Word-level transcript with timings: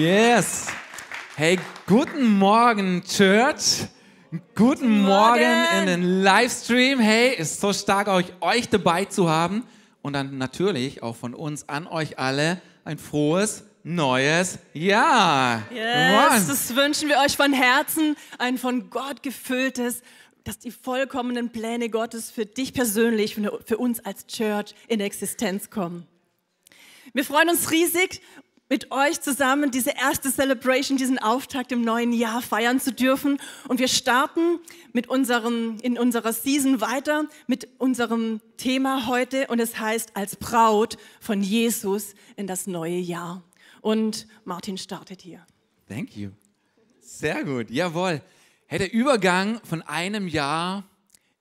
Yes. 0.00 0.68
Hey, 1.36 1.58
guten 1.86 2.38
Morgen, 2.38 3.02
Church. 3.04 3.86
Guten 4.54 5.02
Morgen. 5.02 5.66
in 5.78 5.84
den 5.84 6.22
Livestream. 6.22 6.98
Hey, 6.98 7.34
ist 7.34 7.60
so 7.60 7.74
stark, 7.74 8.08
euch, 8.08 8.32
euch 8.40 8.70
dabei 8.70 9.04
zu 9.04 9.28
haben. 9.28 9.66
Und 10.00 10.14
dann 10.14 10.38
natürlich 10.38 11.02
auch 11.02 11.16
von 11.16 11.34
uns 11.34 11.68
an 11.68 11.86
euch 11.86 12.18
alle 12.18 12.62
ein 12.86 12.96
frohes 12.96 13.64
neues 13.82 14.58
Jahr. 14.72 15.64
Yes, 15.70 16.46
das 16.48 16.74
wünschen 16.74 17.10
wir 17.10 17.18
euch 17.18 17.36
von 17.36 17.52
Herzen. 17.52 18.16
Ein 18.38 18.56
von 18.56 18.88
Gott 18.88 19.22
gefülltes, 19.22 20.00
dass 20.44 20.58
die 20.58 20.70
vollkommenen 20.70 21.50
Pläne 21.50 21.90
Gottes 21.90 22.30
für 22.30 22.46
dich 22.46 22.72
persönlich, 22.72 23.34
für 23.66 23.76
uns 23.76 24.00
als 24.00 24.26
Church 24.26 24.74
in 24.88 25.00
Existenz 25.00 25.68
kommen. 25.68 26.06
Wir 27.12 27.24
freuen 27.24 27.50
uns 27.50 27.70
riesig 27.70 28.22
mit 28.70 28.92
euch 28.92 29.20
zusammen 29.20 29.72
diese 29.72 29.90
erste 29.90 30.32
Celebration, 30.32 30.96
diesen 30.96 31.18
Auftakt 31.18 31.72
im 31.72 31.82
neuen 31.82 32.12
Jahr 32.12 32.40
feiern 32.40 32.80
zu 32.80 32.92
dürfen. 32.92 33.38
Und 33.66 33.80
wir 33.80 33.88
starten 33.88 34.60
mit 34.92 35.08
unserem, 35.08 35.76
in 35.82 35.98
unserer 35.98 36.32
Season 36.32 36.80
weiter 36.80 37.28
mit 37.48 37.68
unserem 37.78 38.40
Thema 38.56 39.08
heute 39.08 39.48
und 39.48 39.58
es 39.58 39.80
heißt 39.80 40.16
als 40.16 40.36
Braut 40.36 40.98
von 41.20 41.42
Jesus 41.42 42.14
in 42.36 42.46
das 42.46 42.68
neue 42.68 42.96
Jahr. 42.96 43.42
Und 43.80 44.28
Martin 44.44 44.78
startet 44.78 45.20
hier. 45.20 45.44
Thank 45.88 46.16
you. 46.16 46.30
Sehr 47.00 47.42
gut, 47.42 47.70
jawohl. 47.70 48.22
Hey, 48.66 48.78
der 48.78 48.92
Übergang 48.92 49.60
von 49.64 49.82
einem 49.82 50.28
Jahr 50.28 50.84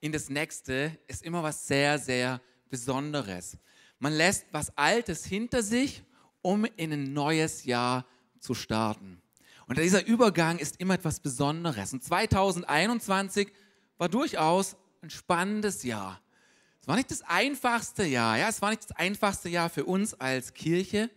in 0.01 0.11
das 0.11 0.29
nächste 0.29 0.97
ist 1.07 1.21
immer 1.21 1.43
was 1.43 1.67
sehr, 1.67 1.99
sehr 1.99 2.41
Besonderes. 2.71 3.55
Man 3.99 4.13
lässt 4.13 4.47
was 4.51 4.75
Altes 4.75 5.25
hinter 5.25 5.61
sich 5.61 6.01
um 6.41 6.65
in 6.77 6.93
ein 6.93 7.13
neues 7.13 7.65
Jahr 7.65 8.05
zu 8.39 8.53
starten. 8.53 9.21
Und 9.67 9.77
dieser 9.77 10.05
Übergang 10.05 10.57
ist 10.57 10.79
immer 10.79 10.95
etwas 10.95 11.19
Besonderes. 11.19 11.93
Und 11.93 12.03
2021 12.03 13.51
war 13.97 14.09
durchaus 14.09 14.75
ein 15.01 15.09
spannendes 15.09 15.83
Jahr. 15.83 16.19
Es 16.81 16.87
war 16.87 16.95
nicht 16.95 17.11
das 17.11 17.21
einfachste 17.21 18.05
Jahr, 18.05 18.37
ja, 18.37 18.49
es 18.49 18.61
war 18.61 18.69
nicht 18.71 18.83
das 18.83 18.97
einfachste 18.97 19.49
Jahr 19.49 19.69
für 19.69 19.85
uns 19.85 20.13
als 20.13 20.53
Kirche. 20.53 21.09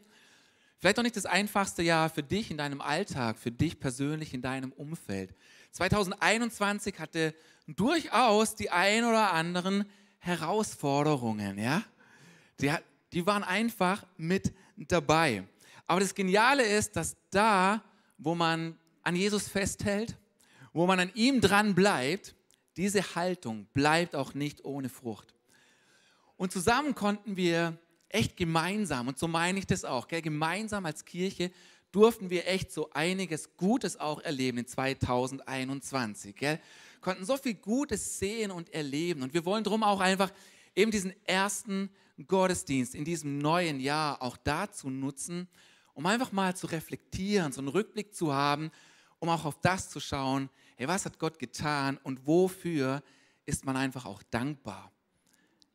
Vielleicht 0.78 0.98
auch 0.98 1.04
nicht 1.04 1.16
das 1.16 1.26
einfachste 1.26 1.82
Jahr 1.82 2.10
für 2.10 2.24
dich 2.24 2.50
in 2.50 2.58
deinem 2.58 2.80
Alltag, 2.80 3.38
für 3.38 3.52
dich 3.52 3.78
persönlich 3.78 4.34
in 4.34 4.42
deinem 4.42 4.72
Umfeld. 4.72 5.34
2021 5.70 6.98
hatte 6.98 7.34
durchaus 7.68 8.56
die 8.56 8.70
ein 8.70 9.04
oder 9.04 9.32
anderen 9.32 9.84
Herausforderungen, 10.18 11.58
ja. 11.58 11.82
Die, 12.60 12.72
die 13.12 13.26
waren 13.26 13.42
einfach 13.42 14.04
mit 14.16 14.52
dabei. 14.76 15.44
Aber 15.86 16.00
das 16.00 16.14
Geniale 16.14 16.64
ist, 16.64 16.96
dass 16.96 17.16
da, 17.30 17.82
wo 18.18 18.34
man 18.34 18.78
an 19.02 19.16
Jesus 19.16 19.48
festhält, 19.48 20.16
wo 20.72 20.86
man 20.86 21.00
an 21.00 21.10
ihm 21.14 21.40
dran 21.40 21.74
bleibt, 21.74 22.34
diese 22.76 23.14
Haltung 23.14 23.66
bleibt 23.74 24.14
auch 24.14 24.34
nicht 24.34 24.64
ohne 24.64 24.88
Frucht. 24.88 25.34
Und 26.36 26.52
zusammen 26.52 26.94
konnten 26.94 27.36
wir 27.36 27.78
echt 28.08 28.36
gemeinsam, 28.36 29.08
und 29.08 29.18
so 29.18 29.28
meine 29.28 29.58
ich 29.58 29.66
das 29.66 29.84
auch, 29.84 30.08
gell, 30.08 30.22
gemeinsam 30.22 30.86
als 30.86 31.04
Kirche 31.04 31.50
durften 31.92 32.30
wir 32.30 32.48
echt 32.48 32.72
so 32.72 32.90
einiges 32.90 33.56
Gutes 33.56 34.00
auch 34.00 34.20
erleben 34.20 34.58
in 34.58 34.66
2021. 34.66 36.34
Gell. 36.34 36.58
Konnten 37.02 37.24
so 37.24 37.36
viel 37.36 37.54
Gutes 37.54 38.18
sehen 38.18 38.50
und 38.50 38.72
erleben. 38.72 39.22
Und 39.22 39.34
wir 39.34 39.44
wollen 39.44 39.62
darum 39.62 39.82
auch 39.82 40.00
einfach 40.00 40.32
eben 40.74 40.90
diesen 40.90 41.12
ersten 41.26 41.90
Gottesdienst 42.26 42.94
in 42.94 43.04
diesem 43.04 43.38
neuen 43.38 43.80
Jahr 43.80 44.20
auch 44.22 44.36
dazu 44.36 44.90
nutzen, 44.90 45.48
um 45.94 46.06
einfach 46.06 46.32
mal 46.32 46.56
zu 46.56 46.66
reflektieren, 46.66 47.52
so 47.52 47.60
einen 47.60 47.68
Rückblick 47.68 48.14
zu 48.14 48.32
haben, 48.32 48.70
um 49.18 49.28
auch 49.28 49.44
auf 49.44 49.60
das 49.60 49.90
zu 49.90 50.00
schauen, 50.00 50.48
hey, 50.76 50.88
was 50.88 51.04
hat 51.04 51.18
Gott 51.18 51.38
getan 51.38 51.98
und 52.02 52.26
wofür 52.26 53.02
ist 53.46 53.64
man 53.64 53.76
einfach 53.76 54.06
auch 54.06 54.22
dankbar. 54.24 54.90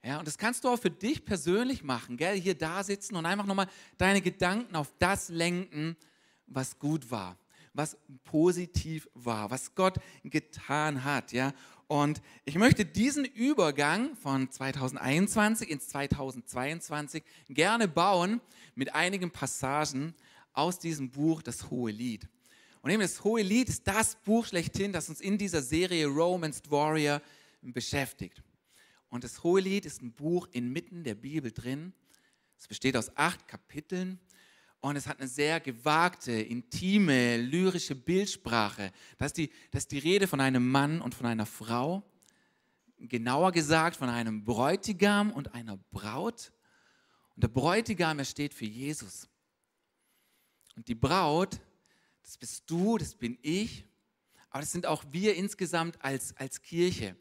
Ja, 0.03 0.19
und 0.19 0.28
das 0.28 0.38
kannst 0.38 0.63
du 0.63 0.69
auch 0.69 0.80
für 0.80 0.91
dich 0.91 1.25
persönlich 1.25 1.84
machen, 1.84 2.18
gell? 2.18 2.40
hier 2.40 2.56
da 2.56 2.84
sitzen 2.84 3.16
und 3.16 3.25
einfach 3.25 3.46
nochmal 3.46 3.68
deine 3.97 4.22
Gedanken 4.22 4.75
auf 4.75 4.94
das 5.00 5.29
lenken, 5.29 5.97
was 6.46 6.79
gut 6.79 7.12
war, 7.12 7.38
was 7.74 7.97
positiv 8.24 9.09
war, 9.14 9.52
was 9.52 9.75
Gott 9.75 9.97
getan 10.24 11.03
hat. 11.03 11.34
Ja? 11.34 11.52
Und 11.88 12.22
ich 12.44 12.56
möchte 12.56 12.86
diesen 12.86 13.24
Übergang 13.24 14.16
von 14.18 14.52
2021 14.52 15.70
ins 15.70 15.88
2022 15.88 17.24
gerne 17.48 17.88
bauen 17.88 18.42
mit 18.75 18.94
einigen 18.94 19.31
Passagen 19.31 20.14
aus 20.52 20.80
diesem 20.80 21.09
Buch, 21.09 21.42
das 21.42 21.70
Hohe 21.70 21.92
Lied. 21.92 22.28
Und 22.81 22.92
eben 22.92 23.02
das 23.02 23.24
Hohe 23.24 23.42
Lied 23.42 23.70
ist 23.70 23.88
das 23.88 24.16
Buch 24.16 24.46
schlechthin, 24.46 24.92
das 24.92 25.08
uns 25.08 25.22
in 25.22 25.38
dieser 25.38 25.62
Serie 25.62 26.08
Romans 26.08 26.62
Warrior 26.70 27.22
beschäftigt. 27.62 28.44
Und 29.09 29.24
das 29.24 29.44
Hohe 29.44 29.62
Lied 29.62 29.86
ist 29.86 30.02
ein 30.02 30.12
Buch 30.12 30.47
inmitten 30.52 31.06
der 31.06 31.16
Bibel 31.16 31.52
drin. 31.52 31.94
Es 32.58 32.68
besteht 32.68 32.97
aus 32.97 33.16
acht 33.16 33.47
Kapiteln 33.47 34.20
und 34.82 34.96
es 34.96 35.08
hat 35.08 35.20
eine 35.20 35.28
sehr 35.28 35.60
gewagte, 35.60 36.32
intime, 36.32 37.38
lyrische 37.38 37.96
Bildsprache. 37.96 38.92
Das 39.18 39.28
ist, 39.28 39.38
die, 39.38 39.52
das 39.72 39.84
ist 39.84 39.92
die 39.92 40.00
Rede 40.00 40.28
von 40.28 40.40
einem 40.40 40.70
Mann 40.70 41.02
und 41.02 41.16
von 41.16 41.26
einer 41.26 41.46
Frau. 41.46 42.04
Genauer 43.00 43.52
gesagt 43.52 43.98
von 43.98 44.10
einem 44.10 44.44
Bräutigam 44.44 45.32
und 45.32 45.54
einer 45.54 45.78
Braut. 45.92 46.52
Und 47.36 47.44
der 47.44 47.50
Bräutigam, 47.50 48.20
er 48.20 48.26
steht 48.26 48.54
für 48.54 48.66
Jesus. 48.66 49.28
Und 50.76 50.88
die 50.88 50.96
Braut, 50.96 51.59
das 52.24 52.38
bist 52.38 52.64
du, 52.68 52.98
das 52.98 53.16
bin 53.16 53.38
ich. 53.42 53.86
Aber 54.50 54.62
das 54.62 54.72
sind 54.72 54.86
auch 54.86 55.04
wir 55.12 55.36
insgesamt 55.36 56.04
als, 56.04 56.36
als 56.38 56.62
Kirche. 56.62 57.16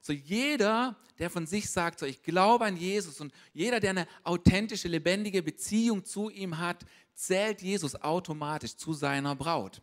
So 0.00 0.12
jeder, 0.12 0.96
der 1.18 1.30
von 1.30 1.46
sich 1.46 1.68
sagt, 1.70 1.98
so 1.98 2.06
ich 2.06 2.22
glaube 2.22 2.64
an 2.64 2.76
Jesus 2.76 3.20
und 3.20 3.32
jeder, 3.52 3.80
der 3.80 3.90
eine 3.90 4.08
authentische, 4.24 4.88
lebendige 4.88 5.42
Beziehung 5.42 6.04
zu 6.04 6.30
ihm 6.30 6.58
hat, 6.58 6.84
zählt 7.14 7.60
Jesus 7.60 7.94
automatisch 7.96 8.76
zu 8.76 8.94
seiner 8.94 9.36
Braut. 9.36 9.82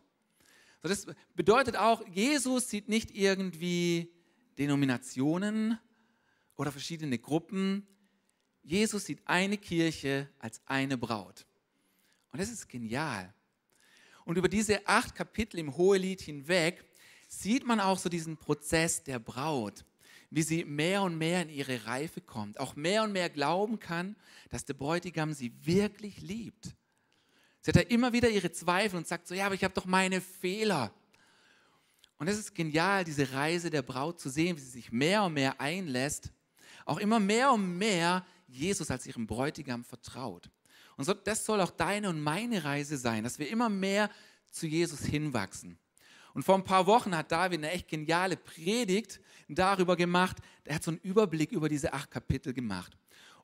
So 0.81 0.89
das 0.89 1.05
bedeutet 1.35 1.75
auch, 1.75 2.05
Jesus 2.07 2.69
sieht 2.69 2.89
nicht 2.89 3.11
irgendwie 3.11 4.11
Denominationen 4.57 5.77
oder 6.55 6.71
verschiedene 6.71 7.19
Gruppen. 7.19 7.85
Jesus 8.63 9.05
sieht 9.05 9.21
eine 9.25 9.57
Kirche 9.57 10.29
als 10.39 10.61
eine 10.65 10.97
Braut. 10.97 11.45
Und 12.31 12.41
das 12.41 12.49
ist 12.49 12.67
genial. 12.67 13.33
Und 14.25 14.37
über 14.37 14.49
diese 14.49 14.85
acht 14.87 15.15
Kapitel 15.15 15.59
im 15.59 15.77
Hohelied 15.77 16.21
hinweg 16.21 16.83
sieht 17.27 17.65
man 17.65 17.79
auch 17.79 17.99
so 17.99 18.09
diesen 18.09 18.37
Prozess 18.37 19.03
der 19.03 19.19
Braut 19.19 19.85
wie 20.29 20.41
sie 20.41 20.65
mehr 20.65 21.03
und 21.03 21.17
mehr 21.17 21.41
in 21.43 21.49
ihre 21.49 21.85
Reife 21.85 22.21
kommt, 22.21 22.59
auch 22.59 22.75
mehr 22.75 23.03
und 23.03 23.13
mehr 23.13 23.29
glauben 23.29 23.79
kann, 23.79 24.15
dass 24.49 24.65
der 24.65 24.73
Bräutigam 24.73 25.33
sie 25.33 25.53
wirklich 25.65 26.21
liebt. 26.21 26.75
Sie 27.61 27.71
hat 27.71 27.75
ja 27.75 27.81
immer 27.83 28.13
wieder 28.13 28.29
ihre 28.29 28.51
Zweifel 28.51 28.97
und 28.97 29.07
sagt 29.07 29.27
so, 29.27 29.35
ja, 29.35 29.45
aber 29.45 29.55
ich 29.55 29.63
habe 29.63 29.73
doch 29.73 29.85
meine 29.85 30.21
Fehler. 30.21 30.93
Und 32.17 32.27
es 32.27 32.37
ist 32.37 32.55
genial, 32.55 33.03
diese 33.03 33.31
Reise 33.33 33.69
der 33.69 33.81
Braut 33.81 34.19
zu 34.19 34.29
sehen, 34.29 34.57
wie 34.57 34.61
sie 34.61 34.69
sich 34.69 34.91
mehr 34.91 35.23
und 35.23 35.33
mehr 35.33 35.59
einlässt, 35.61 36.31
auch 36.85 36.97
immer 36.97 37.19
mehr 37.19 37.51
und 37.51 37.77
mehr 37.77 38.25
Jesus 38.47 38.89
als 38.89 39.05
ihrem 39.05 39.27
Bräutigam 39.27 39.83
vertraut. 39.83 40.49
Und 40.95 41.05
so, 41.05 41.13
das 41.13 41.45
soll 41.45 41.61
auch 41.61 41.71
deine 41.71 42.09
und 42.09 42.21
meine 42.21 42.63
Reise 42.63 42.97
sein, 42.97 43.23
dass 43.23 43.37
wir 43.37 43.49
immer 43.49 43.69
mehr 43.69 44.09
zu 44.49 44.65
Jesus 44.65 45.01
hinwachsen. 45.01 45.77
Und 46.37 46.43
vor 46.43 46.53
ein 46.53 46.63
paar 46.63 46.85
Wochen 46.85 47.17
hat 47.17 47.31
David 47.31 47.57
eine 47.61 47.71
echt 47.71 47.87
geniale 47.87 48.37
Predigt 48.37 49.19
darüber 49.47 49.95
gemacht. 49.95 50.37
Er 50.65 50.75
hat 50.75 50.83
so 50.83 50.91
einen 50.91 50.99
Überblick 50.99 51.51
über 51.51 51.67
diese 51.67 51.93
acht 51.93 52.11
Kapitel 52.11 52.53
gemacht. 52.53 52.95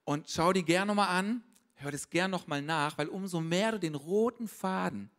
Und 0.04 0.30
schau 0.30 0.54
die 0.54 0.64
gerne 0.64 0.90
nochmal 0.90 1.08
an, 1.08 1.42
hör 1.78 1.90
das 1.90 2.08
gerne 2.08 2.30
nochmal 2.30 2.62
nach, 2.62 2.96
weil 3.00 3.08
umso 3.08 3.42
mehr 3.42 3.72
du 3.72 3.80
den 3.80 3.96
roten 3.96 4.48
Faden 4.48 5.10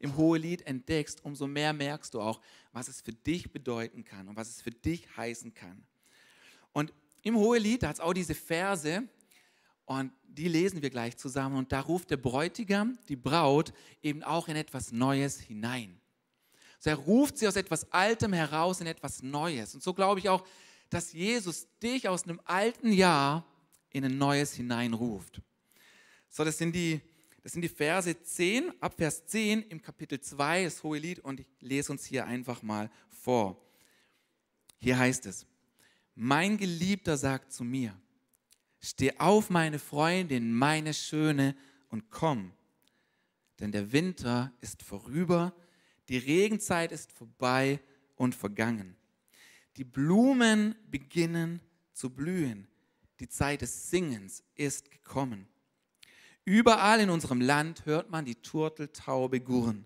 im 0.00 0.16
Hohelied 0.16 0.62
entdeckst, 0.62 1.24
umso 1.24 1.46
mehr 1.46 1.72
merkst 1.72 2.14
du 2.14 2.20
auch, 2.20 2.40
was 2.72 2.88
es 2.88 3.00
für 3.00 3.12
dich 3.12 3.52
bedeuten 3.52 4.02
kann 4.04 4.26
und 4.26 4.34
was 4.34 4.48
es 4.48 4.60
für 4.60 4.72
dich 4.72 5.06
heißen 5.16 5.54
kann. 5.54 5.84
Und 6.72 6.92
im 7.22 7.36
Hohelied, 7.36 7.84
da 7.84 7.90
hat 7.90 7.94
es 7.94 8.00
auch 8.00 8.12
diese 8.12 8.34
Verse, 8.34 9.04
und 9.86 10.12
die 10.24 10.48
lesen 10.48 10.82
wir 10.82 10.90
gleich 10.90 11.16
zusammen. 11.16 11.56
Und 11.56 11.70
da 11.70 11.78
ruft 11.78 12.10
der 12.10 12.16
Bräutigam 12.16 12.98
die 13.08 13.14
Braut 13.14 13.72
eben 14.02 14.24
auch 14.24 14.48
in 14.48 14.56
etwas 14.56 14.90
Neues 14.90 15.38
hinein. 15.38 15.99
So 16.80 16.90
er 16.90 16.96
ruft 16.96 17.38
sie 17.38 17.46
aus 17.46 17.56
etwas 17.56 17.92
Altem 17.92 18.32
heraus 18.32 18.80
in 18.80 18.86
etwas 18.88 19.22
Neues. 19.22 19.74
Und 19.74 19.82
so 19.82 19.94
glaube 19.94 20.18
ich 20.18 20.28
auch, 20.28 20.44
dass 20.88 21.12
Jesus 21.12 21.68
dich 21.80 22.08
aus 22.08 22.24
einem 22.24 22.40
alten 22.44 22.90
Jahr 22.92 23.46
in 23.90 24.04
ein 24.04 24.18
neues 24.18 24.54
hineinruft. 24.54 25.40
So, 26.28 26.44
das 26.44 26.58
sind 26.58 26.74
die, 26.74 27.00
das 27.42 27.52
sind 27.52 27.62
die 27.62 27.68
Verse 27.68 28.20
10, 28.20 28.72
ab 28.80 28.94
Vers 28.96 29.26
10 29.26 29.62
im 29.62 29.80
Kapitel 29.80 30.20
2 30.20 30.64
des 30.64 30.82
Hohelied 30.82 31.20
und 31.20 31.40
ich 31.40 31.46
lese 31.60 31.92
uns 31.92 32.04
hier 32.04 32.26
einfach 32.26 32.62
mal 32.62 32.90
vor. 33.08 33.62
Hier 34.78 34.98
heißt 34.98 35.26
es, 35.26 35.46
mein 36.14 36.56
Geliebter 36.56 37.16
sagt 37.16 37.52
zu 37.52 37.62
mir, 37.62 37.94
Steh 38.82 39.18
auf, 39.18 39.50
meine 39.50 39.78
Freundin, 39.78 40.54
meine 40.54 40.94
Schöne, 40.94 41.54
und 41.90 42.10
komm. 42.10 42.52
Denn 43.58 43.72
der 43.72 43.92
Winter 43.92 44.52
ist 44.62 44.82
vorüber, 44.82 45.52
die 46.10 46.18
Regenzeit 46.18 46.90
ist 46.90 47.12
vorbei 47.12 47.80
und 48.16 48.34
vergangen. 48.34 48.96
Die 49.76 49.84
Blumen 49.84 50.74
beginnen 50.90 51.60
zu 51.92 52.10
blühen. 52.10 52.66
Die 53.20 53.28
Zeit 53.28 53.62
des 53.62 53.90
Singens 53.90 54.42
ist 54.56 54.90
gekommen. 54.90 55.46
Überall 56.44 56.98
in 56.98 57.10
unserem 57.10 57.40
Land 57.40 57.86
hört 57.86 58.10
man 58.10 58.24
die 58.24 58.34
Turteltaube 58.34 59.40
gurren. 59.40 59.84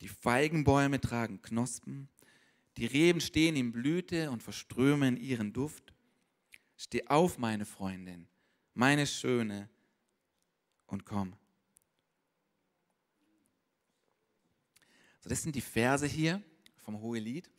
Die 0.00 0.08
Feigenbäume 0.08 1.00
tragen 1.00 1.42
Knospen. 1.42 2.08
Die 2.76 2.86
Reben 2.86 3.20
stehen 3.20 3.56
in 3.56 3.72
Blüte 3.72 4.30
und 4.30 4.44
verströmen 4.44 5.16
ihren 5.16 5.52
Duft. 5.52 5.92
Steh 6.76 7.04
auf, 7.08 7.38
meine 7.38 7.66
Freundin, 7.66 8.28
meine 8.72 9.06
Schöne, 9.06 9.68
und 10.86 11.04
komm. 11.04 11.39
So, 15.20 15.28
das 15.28 15.42
sind 15.42 15.54
die 15.54 15.60
Verse 15.60 16.06
hier 16.06 16.42
vom 16.76 17.00
Hohelied. 17.00 17.50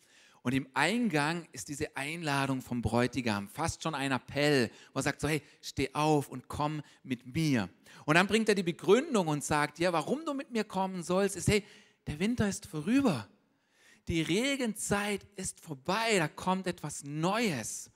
Und 0.44 0.54
im 0.54 0.68
Eingang 0.74 1.48
ist 1.52 1.68
diese 1.68 1.96
Einladung 1.96 2.62
vom 2.62 2.82
Bräutigam, 2.82 3.48
fast 3.48 3.84
schon 3.84 3.94
ein 3.94 4.12
Appell, 4.12 4.72
wo 4.92 5.00
er 5.00 5.04
sagt 5.04 5.22
so, 5.22 5.28
hey, 5.28 5.44
steh 5.62 5.94
auf 5.94 6.30
und 6.30 6.48
komm 6.48 6.82
mit 7.04 7.28
mir. 7.28 7.70
Und 8.06 8.16
dann 8.16 8.26
bringt 8.26 8.50
er 8.50 8.56
die 8.56 8.64
Begründung 8.64 9.28
und 9.28 9.44
sagt, 9.44 9.78
ja, 9.78 9.94
warum 9.94 10.26
du 10.26 10.34
mit 10.34 10.52
mir 10.52 10.64
kommen 10.64 11.04
sollst, 11.04 11.36
ist, 11.36 11.48
hey, 11.48 11.64
der 12.08 12.20
Winter 12.20 12.50
ist 12.50 12.66
vorüber. 12.66 13.28
Die 14.08 14.24
Regenzeit 14.24 15.28
ist 15.36 15.60
vorbei, 15.60 16.18
da 16.18 16.28
kommt 16.28 16.66
etwas 16.66 17.04
Neues. 17.04 17.92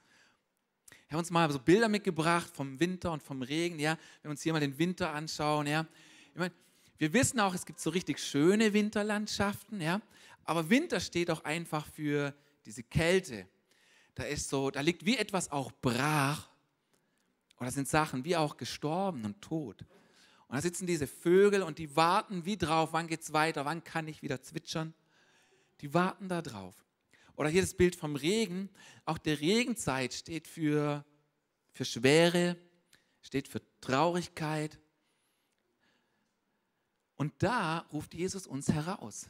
Wir 1.07 1.13
haben 1.13 1.19
uns 1.19 1.31
mal 1.31 1.51
so 1.51 1.59
Bilder 1.59 1.89
mitgebracht 1.89 2.55
vom 2.55 2.79
Winter 2.79 3.11
und 3.11 3.23
vom 3.23 3.41
Regen, 3.41 3.79
ja. 3.79 3.97
Wenn 4.21 4.29
wir 4.29 4.31
uns 4.31 4.43
hier 4.43 4.53
mal 4.53 4.59
den 4.59 4.77
Winter 4.77 5.11
anschauen, 5.11 5.65
ja. 5.65 5.87
Ich 6.31 6.39
meine, 6.39 6.53
wir 6.97 7.13
wissen 7.13 7.39
auch, 7.39 7.53
es 7.53 7.65
gibt 7.65 7.79
so 7.79 7.89
richtig 7.89 8.19
schöne 8.19 8.73
Winterlandschaften, 8.73 9.81
ja. 9.81 10.01
Aber 10.45 10.69
Winter 10.69 10.99
steht 10.99 11.29
auch 11.31 11.43
einfach 11.43 11.85
für 11.87 12.33
diese 12.65 12.83
Kälte. 12.83 13.47
Da 14.13 14.23
ist 14.23 14.49
so, 14.49 14.71
da 14.71 14.81
liegt 14.81 15.05
wie 15.05 15.17
etwas 15.17 15.51
auch 15.51 15.71
brach. 15.81 16.49
Oder 17.59 17.71
sind 17.71 17.87
Sachen 17.87 18.23
wie 18.25 18.35
auch 18.35 18.57
gestorben 18.57 19.25
und 19.25 19.41
tot. 19.41 19.81
Und 20.47 20.55
da 20.55 20.61
sitzen 20.61 20.85
diese 20.85 21.07
Vögel 21.07 21.63
und 21.63 21.79
die 21.79 21.95
warten 21.95 22.45
wie 22.45 22.57
drauf, 22.57 22.89
wann 22.93 23.07
geht's 23.07 23.33
weiter, 23.33 23.65
wann 23.65 23.83
kann 23.83 24.07
ich 24.07 24.21
wieder 24.21 24.41
zwitschern. 24.41 24.93
Die 25.81 25.93
warten 25.93 26.29
da 26.29 26.41
drauf. 26.41 26.75
Oder 27.35 27.49
hier 27.49 27.61
das 27.61 27.73
Bild 27.73 27.95
vom 27.95 28.15
Regen. 28.15 28.69
Auch 29.05 29.17
der 29.17 29.39
Regenzeit 29.41 30.13
steht 30.13 30.47
für, 30.47 31.03
für 31.73 31.85
Schwere, 31.85 32.55
steht 33.21 33.47
für 33.47 33.61
Traurigkeit. 33.81 34.79
Und 37.15 37.33
da 37.39 37.85
ruft 37.91 38.13
Jesus 38.13 38.47
uns 38.47 38.69
heraus. 38.69 39.27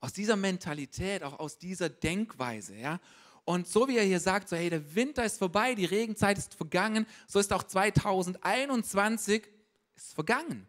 Aus 0.00 0.12
dieser 0.12 0.36
Mentalität, 0.36 1.22
auch 1.22 1.38
aus 1.38 1.58
dieser 1.58 1.88
Denkweise. 1.88 2.76
Ja? 2.76 3.00
Und 3.44 3.66
so 3.66 3.88
wie 3.88 3.96
er 3.96 4.04
hier 4.04 4.20
sagt, 4.20 4.48
so 4.48 4.56
hey, 4.56 4.68
der 4.70 4.94
Winter 4.94 5.24
ist 5.24 5.38
vorbei, 5.38 5.74
die 5.74 5.84
Regenzeit 5.84 6.36
ist 6.36 6.54
vergangen, 6.54 7.06
so 7.26 7.38
ist 7.38 7.52
auch 7.52 7.62
2021 7.62 9.48
ist 9.94 10.14
vergangen. 10.14 10.66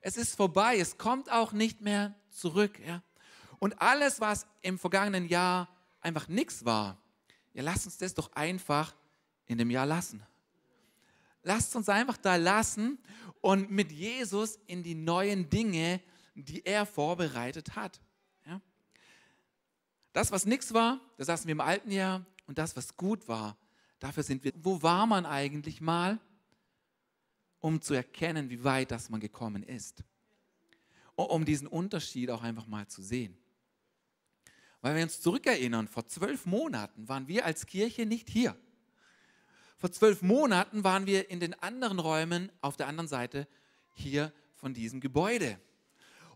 Es 0.00 0.16
ist 0.16 0.36
vorbei, 0.36 0.78
es 0.78 0.98
kommt 0.98 1.30
auch 1.30 1.52
nicht 1.52 1.80
mehr 1.80 2.14
zurück. 2.30 2.78
Ja? 2.84 3.02
Und 3.58 3.80
alles, 3.80 4.20
was 4.20 4.46
im 4.60 4.78
vergangenen 4.78 5.26
Jahr 5.26 5.68
einfach 6.00 6.28
nichts 6.28 6.64
war, 6.64 6.98
ja, 7.54 7.62
lasst 7.62 7.86
uns 7.86 7.96
das 7.96 8.12
doch 8.12 8.32
einfach 8.32 8.94
in 9.46 9.56
dem 9.56 9.70
Jahr 9.70 9.86
lassen. 9.86 10.22
Lasst 11.42 11.76
uns 11.76 11.88
einfach 11.88 12.16
da 12.16 12.36
lassen 12.36 12.98
und 13.44 13.70
mit 13.70 13.92
Jesus 13.92 14.58
in 14.66 14.82
die 14.82 14.94
neuen 14.94 15.50
Dinge, 15.50 16.00
die 16.34 16.64
er 16.64 16.86
vorbereitet 16.86 17.76
hat. 17.76 18.00
Ja? 18.46 18.58
Das, 20.14 20.32
was 20.32 20.46
nichts 20.46 20.72
war, 20.72 20.98
das 21.18 21.28
lassen 21.28 21.46
wir 21.48 21.52
im 21.52 21.60
alten 21.60 21.90
Jahr 21.90 22.24
und 22.46 22.56
das, 22.56 22.74
was 22.74 22.96
gut 22.96 23.28
war, 23.28 23.58
dafür 23.98 24.22
sind 24.22 24.44
wir. 24.44 24.52
Wo 24.56 24.82
war 24.82 25.04
man 25.04 25.26
eigentlich 25.26 25.82
mal, 25.82 26.18
um 27.60 27.82
zu 27.82 27.92
erkennen, 27.92 28.48
wie 28.48 28.64
weit 28.64 28.90
das 28.90 29.10
man 29.10 29.20
gekommen 29.20 29.62
ist? 29.62 30.02
Um 31.14 31.44
diesen 31.44 31.66
Unterschied 31.66 32.30
auch 32.30 32.42
einfach 32.42 32.66
mal 32.66 32.88
zu 32.88 33.02
sehen. 33.02 33.36
Weil 34.80 34.96
wir 34.96 35.02
uns 35.02 35.20
zurückerinnern, 35.20 35.86
vor 35.86 36.06
zwölf 36.06 36.46
Monaten 36.46 37.08
waren 37.08 37.28
wir 37.28 37.44
als 37.44 37.66
Kirche 37.66 38.06
nicht 38.06 38.30
hier. 38.30 38.56
Vor 39.76 39.92
zwölf 39.92 40.22
Monaten 40.22 40.84
waren 40.84 41.06
wir 41.06 41.30
in 41.30 41.40
den 41.40 41.54
anderen 41.54 41.98
Räumen 41.98 42.50
auf 42.60 42.76
der 42.76 42.86
anderen 42.86 43.08
Seite 43.08 43.46
hier 43.92 44.32
von 44.54 44.74
diesem 44.74 45.00
Gebäude. 45.00 45.58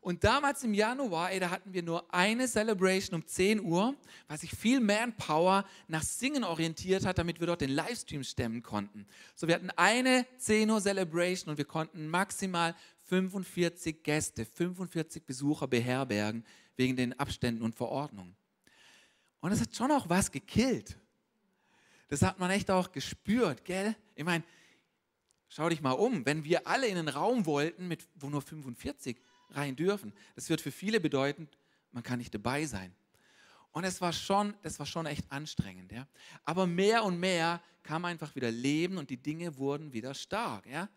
Und 0.01 0.25
damals 0.25 0.63
im 0.63 0.75
Januar, 0.75 1.33
ey, 1.33 1.41
da 1.41 1.51
hatten 1.51 1.73
wir 1.73 1.83
nur 1.83 2.13
eine 2.15 2.47
Celebration 2.47 3.21
um 3.21 3.27
10 3.27 3.61
Uhr, 3.61 3.95
weil 4.29 4.39
sich 4.39 4.51
viel 4.53 4.81
Manpower 4.81 5.65
nach 5.89 6.03
Singen 6.03 6.45
orientiert 6.45 7.05
hat, 7.05 7.19
damit 7.19 7.41
wir 7.41 7.47
dort 7.47 7.61
den 7.61 7.71
Livestream 7.71 8.23
stemmen 8.23 8.63
konnten. 8.63 9.07
So, 9.35 9.49
wir 9.49 9.55
hatten 9.55 9.71
eine 9.71 10.27
10 10.39 10.71
Uhr 10.71 10.81
Celebration 10.81 11.51
und 11.51 11.59
wir 11.59 11.65
konnten 11.65 12.09
maximal 12.09 12.75
45 13.05 14.03
Gäste, 14.03 14.45
45 14.45 15.25
Besucher 15.25 15.67
beherbergen 15.67 16.45
wegen 16.77 16.97
den 16.97 17.19
Abständen 17.19 17.63
und 17.63 17.75
Verordnungen. 17.75 18.37
Und 19.41 19.53
es 19.53 19.61
hat 19.61 19.75
schon 19.75 19.91
auch 19.91 20.09
was 20.09 20.31
gekillt. 20.31 20.97
Das 22.09 22.23
hat 22.23 22.39
man 22.39 22.51
echt 22.51 22.71
auch 22.71 22.93
gespürt, 22.93 23.65
gell? 23.65 23.95
Ich 24.15 24.25
meine, 24.25 24.45
schau 25.49 25.69
dich 25.69 25.81
mal 25.81 25.93
um, 25.93 26.25
wenn 26.27 26.45
wir 26.45 26.67
alle 26.67 26.87
in 26.87 26.99
einen 26.99 27.09
Raum 27.09 27.47
wollten, 27.47 27.89
mit, 27.89 28.07
wo 28.17 28.29
nur 28.29 28.43
45 28.43 29.21
rein 29.51 29.77
dürfen, 29.77 30.13
das 30.35 30.49
wird 30.49 30.61
für 30.61 30.73
viele 30.73 31.01
bedeuten, 31.01 31.49
man 31.93 32.03
kann 32.03 32.19
nicht 32.19 32.35
dabei 32.35 32.67
sein. 32.67 32.95
Und 33.73 33.85
es 33.85 34.01
war 34.01 34.13
schon, 34.13 34.55
das 34.63 34.79
war 34.79 34.87
schon 34.87 35.07
echt 35.07 35.31
anstrengend, 35.31 35.93
ja. 35.93 36.07
Aber 36.45 36.67
mehr 36.67 37.05
und 37.05 37.21
mehr 37.21 37.63
kam 37.83 38.05
einfach 38.05 38.35
wieder 38.35 38.51
Leben 38.51 38.99
und 38.99 39.11
die 39.11 39.23
Dinge 39.23 39.57
wurden 39.57 39.93
wieder 39.93 40.15
stark, 40.15 40.67
ja. 40.67 40.89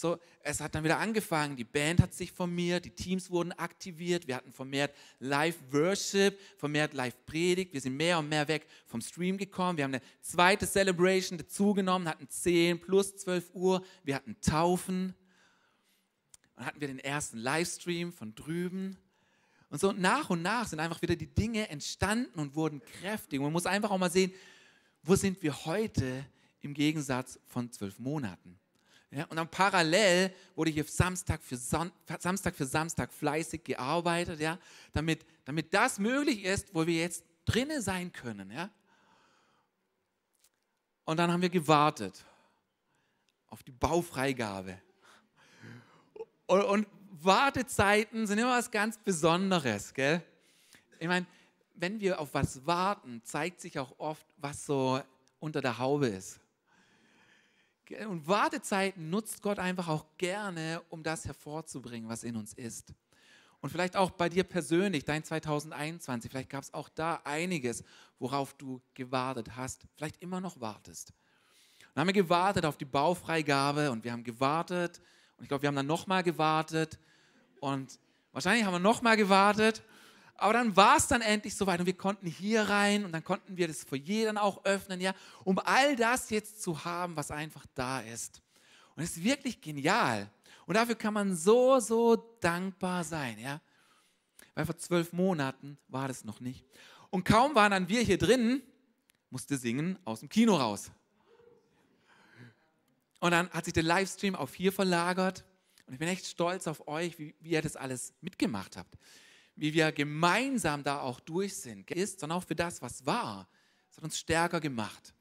So, 0.00 0.16
es 0.44 0.60
hat 0.60 0.76
dann 0.76 0.84
wieder 0.84 1.00
angefangen, 1.00 1.56
die 1.56 1.64
Band 1.64 2.00
hat 2.00 2.14
sich 2.14 2.30
formiert, 2.30 2.84
die 2.84 2.92
Teams 2.92 3.32
wurden 3.32 3.50
aktiviert, 3.50 4.28
wir 4.28 4.36
hatten 4.36 4.52
vermehrt 4.52 4.94
Live-Worship, 5.18 6.38
vermehrt 6.56 6.94
Live-Predigt, 6.94 7.72
wir 7.72 7.80
sind 7.80 7.96
mehr 7.96 8.20
und 8.20 8.28
mehr 8.28 8.46
weg 8.46 8.68
vom 8.86 9.00
Stream 9.00 9.36
gekommen, 9.36 9.76
wir 9.76 9.82
haben 9.82 9.94
eine 9.94 10.02
zweite 10.20 10.68
Celebration 10.68 11.36
dazugenommen, 11.36 12.06
hatten 12.06 12.28
10 12.28 12.80
plus 12.80 13.16
12 13.16 13.50
Uhr, 13.54 13.84
wir 14.04 14.14
hatten 14.14 14.40
Taufen, 14.40 15.16
dann 16.54 16.66
hatten 16.66 16.80
wir 16.80 16.86
den 16.86 17.00
ersten 17.00 17.38
Livestream 17.38 18.12
von 18.12 18.36
drüben. 18.36 18.96
Und 19.68 19.80
so 19.80 19.90
nach 19.90 20.30
und 20.30 20.42
nach 20.42 20.68
sind 20.68 20.78
einfach 20.78 21.02
wieder 21.02 21.16
die 21.16 21.34
Dinge 21.34 21.70
entstanden 21.70 22.38
und 22.38 22.54
wurden 22.54 22.80
kräftig. 23.00 23.40
Man 23.40 23.50
muss 23.50 23.66
einfach 23.66 23.90
auch 23.90 23.98
mal 23.98 24.12
sehen, 24.12 24.32
wo 25.02 25.16
sind 25.16 25.42
wir 25.42 25.64
heute 25.64 26.24
im 26.60 26.72
Gegensatz 26.72 27.40
von 27.48 27.72
zwölf 27.72 27.98
Monaten. 27.98 28.60
Ja, 29.10 29.24
und 29.24 29.36
dann 29.36 29.48
parallel 29.48 30.34
wurde 30.54 30.70
hier 30.70 30.84
Samstag 30.84 31.42
für, 31.42 31.56
Son 31.56 31.90
Samstag 32.18 32.54
für 32.54 32.66
Samstag 32.66 33.12
fleißig 33.12 33.64
gearbeitet, 33.64 34.38
ja, 34.40 34.58
damit, 34.92 35.24
damit 35.46 35.72
das 35.72 35.98
möglich 35.98 36.44
ist, 36.44 36.74
wo 36.74 36.86
wir 36.86 37.00
jetzt 37.00 37.24
drinnen 37.46 37.80
sein 37.80 38.12
können. 38.12 38.50
Ja. 38.50 38.68
Und 41.06 41.16
dann 41.16 41.32
haben 41.32 41.40
wir 41.40 41.48
gewartet 41.48 42.22
auf 43.46 43.62
die 43.62 43.72
Baufreigabe. 43.72 44.78
Und, 46.46 46.62
und 46.64 46.86
Wartezeiten 47.22 48.26
sind 48.26 48.38
immer 48.38 48.58
was 48.58 48.70
ganz 48.70 48.98
Besonderes, 48.98 49.94
gell? 49.94 50.22
Ich 50.98 51.08
meine, 51.08 51.26
wenn 51.74 51.98
wir 52.00 52.20
auf 52.20 52.34
was 52.34 52.66
warten, 52.66 53.22
zeigt 53.24 53.60
sich 53.62 53.78
auch 53.78 53.98
oft, 53.98 54.26
was 54.36 54.66
so 54.66 55.00
unter 55.40 55.62
der 55.62 55.78
Haube 55.78 56.08
ist. 56.08 56.40
Und 58.08 58.26
Wartezeiten 58.26 59.10
nutzt 59.10 59.42
Gott 59.42 59.58
einfach 59.58 59.88
auch 59.88 60.04
gerne, 60.18 60.82
um 60.90 61.02
das 61.02 61.24
hervorzubringen, 61.24 62.08
was 62.08 62.24
in 62.24 62.36
uns 62.36 62.52
ist. 62.52 62.92
Und 63.60 63.70
vielleicht 63.70 63.96
auch 63.96 64.10
bei 64.10 64.28
dir 64.28 64.44
persönlich, 64.44 65.04
dein 65.04 65.24
2021, 65.24 66.30
vielleicht 66.30 66.50
gab 66.50 66.62
es 66.62 66.72
auch 66.72 66.88
da 66.88 67.20
einiges, 67.24 67.82
worauf 68.18 68.54
du 68.54 68.80
gewartet 68.94 69.56
hast, 69.56 69.86
vielleicht 69.96 70.22
immer 70.22 70.40
noch 70.40 70.60
wartest. 70.60 71.10
Und 71.10 71.88
dann 71.94 72.02
haben 72.02 72.14
wir 72.14 72.22
gewartet 72.22 72.64
auf 72.64 72.76
die 72.76 72.84
Baufreigabe 72.84 73.90
und 73.90 74.04
wir 74.04 74.12
haben 74.12 74.22
gewartet 74.22 75.00
und 75.36 75.44
ich 75.44 75.48
glaube, 75.48 75.62
wir 75.62 75.68
haben 75.68 75.76
dann 75.76 75.86
nochmal 75.86 76.22
gewartet 76.22 76.98
und 77.60 77.98
wahrscheinlich 78.32 78.64
haben 78.64 78.74
wir 78.74 78.78
nochmal 78.78 79.16
gewartet 79.16 79.82
aber 80.40 80.52
dann 80.52 80.76
war 80.76 80.96
es 80.96 81.08
dann 81.08 81.20
endlich 81.20 81.56
soweit 81.56 81.80
und 81.80 81.86
wir 81.86 81.96
konnten 81.96 82.28
hier 82.28 82.62
rein 82.62 83.04
und 83.04 83.10
dann 83.10 83.24
konnten 83.24 83.56
wir 83.56 83.66
das 83.66 83.82
Foyer 83.82 84.26
dann 84.26 84.38
auch 84.38 84.64
öffnen, 84.64 85.00
ja, 85.00 85.12
um 85.42 85.58
all 85.58 85.96
das 85.96 86.30
jetzt 86.30 86.62
zu 86.62 86.84
haben, 86.84 87.16
was 87.16 87.32
einfach 87.32 87.66
da 87.74 88.00
ist. 88.00 88.40
Und 88.94 89.02
es 89.02 89.16
ist 89.16 89.24
wirklich 89.24 89.60
genial. 89.60 90.30
Und 90.64 90.76
dafür 90.76 90.94
kann 90.94 91.12
man 91.12 91.34
so, 91.34 91.80
so 91.80 92.14
dankbar 92.40 93.02
sein, 93.02 93.36
ja. 93.40 93.60
Weil 94.54 94.64
vor 94.64 94.78
zwölf 94.78 95.12
Monaten 95.12 95.76
war 95.88 96.06
das 96.06 96.24
noch 96.24 96.38
nicht. 96.38 96.64
Und 97.10 97.24
kaum 97.24 97.56
waren 97.56 97.72
dann 97.72 97.88
wir 97.88 98.02
hier 98.02 98.18
drin, 98.18 98.62
musste 99.30 99.56
Singen 99.56 99.98
aus 100.04 100.20
dem 100.20 100.28
Kino 100.28 100.54
raus. 100.54 100.92
Und 103.18 103.32
dann 103.32 103.50
hat 103.50 103.64
sich 103.64 103.74
der 103.74 103.82
Livestream 103.82 104.36
auf 104.36 104.54
hier 104.54 104.72
verlagert. 104.72 105.44
Und 105.86 105.94
ich 105.94 105.98
bin 105.98 106.06
echt 106.06 106.26
stolz 106.26 106.68
auf 106.68 106.86
euch, 106.86 107.18
wie, 107.18 107.34
wie 107.40 107.50
ihr 107.50 107.62
das 107.62 107.74
alles 107.74 108.14
mitgemacht 108.20 108.76
habt 108.76 108.96
wie 109.58 109.74
wir 109.74 109.90
gemeinsam 109.90 110.84
da 110.84 111.00
auch 111.00 111.18
durch 111.20 111.56
sind, 111.56 111.90
ist, 111.90 112.20
sondern 112.20 112.38
auch 112.38 112.44
für 112.44 112.54
das, 112.54 112.80
was 112.80 113.04
war. 113.04 113.48
Es 113.90 113.96
hat 113.96 114.04
uns 114.04 114.18
stärker 114.18 114.60
gemacht. 114.60 115.12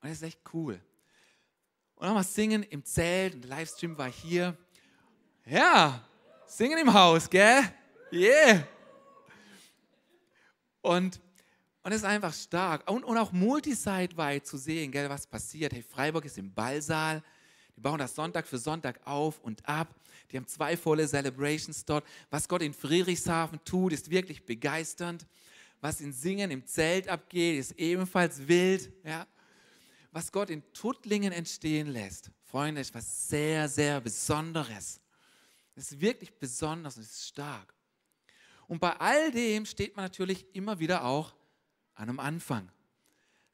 Und 0.00 0.08
das 0.08 0.18
ist 0.18 0.24
echt 0.24 0.40
cool. 0.52 0.80
Und 1.94 2.06
nochmal 2.06 2.24
singen 2.24 2.64
im 2.64 2.84
Zelt 2.84 3.34
und 3.34 3.42
der 3.42 3.50
Livestream 3.50 3.96
war 3.96 4.10
hier. 4.10 4.56
Ja, 5.46 6.04
singen 6.46 6.78
im 6.78 6.92
Haus, 6.92 7.30
gell? 7.30 7.62
Yeah. 8.12 8.66
Und, 10.80 11.20
und 11.82 11.92
es 11.92 11.98
ist 11.98 12.04
einfach 12.04 12.34
stark. 12.34 12.90
Und, 12.90 13.04
und 13.04 13.16
auch 13.18 13.30
multisite-weit 13.30 14.46
zu 14.46 14.56
sehen, 14.56 14.90
gell, 14.90 15.08
was 15.08 15.26
passiert. 15.26 15.72
Hey, 15.72 15.82
Freiburg 15.82 16.24
ist 16.24 16.38
im 16.38 16.52
Ballsaal. 16.52 17.22
Die 17.78 17.82
bauen 17.82 17.98
das 18.00 18.16
Sonntag 18.16 18.48
für 18.48 18.58
Sonntag 18.58 18.98
auf 19.06 19.38
und 19.38 19.64
ab. 19.68 19.94
Die 20.32 20.36
haben 20.36 20.48
zwei 20.48 20.76
volle 20.76 21.06
Celebrations 21.06 21.84
dort. 21.84 22.04
Was 22.28 22.48
Gott 22.48 22.60
in 22.60 22.74
Friedrichshafen 22.74 23.60
tut, 23.64 23.92
ist 23.92 24.10
wirklich 24.10 24.44
begeisternd. 24.44 25.24
Was 25.80 26.00
in 26.00 26.12
Singen 26.12 26.50
im 26.50 26.66
Zelt 26.66 27.06
abgeht, 27.06 27.60
ist 27.60 27.78
ebenfalls 27.78 28.48
wild. 28.48 28.92
Ja. 29.04 29.28
Was 30.10 30.32
Gott 30.32 30.50
in 30.50 30.64
Tuttlingen 30.72 31.32
entstehen 31.32 31.86
lässt, 31.86 32.32
Freunde, 32.42 32.80
ist 32.80 32.92
was 32.96 33.28
sehr, 33.28 33.68
sehr 33.68 34.00
Besonderes. 34.00 35.00
Es 35.76 35.92
ist 35.92 36.00
wirklich 36.00 36.36
besonders 36.36 36.96
und 36.96 37.04
es 37.04 37.12
ist 37.12 37.28
stark. 37.28 37.72
Und 38.66 38.80
bei 38.80 38.90
all 38.98 39.30
dem 39.30 39.64
steht 39.64 39.94
man 39.94 40.04
natürlich 40.04 40.52
immer 40.52 40.80
wieder 40.80 41.04
auch 41.04 41.32
an 41.94 42.08
einem 42.08 42.18
Anfang. 42.18 42.72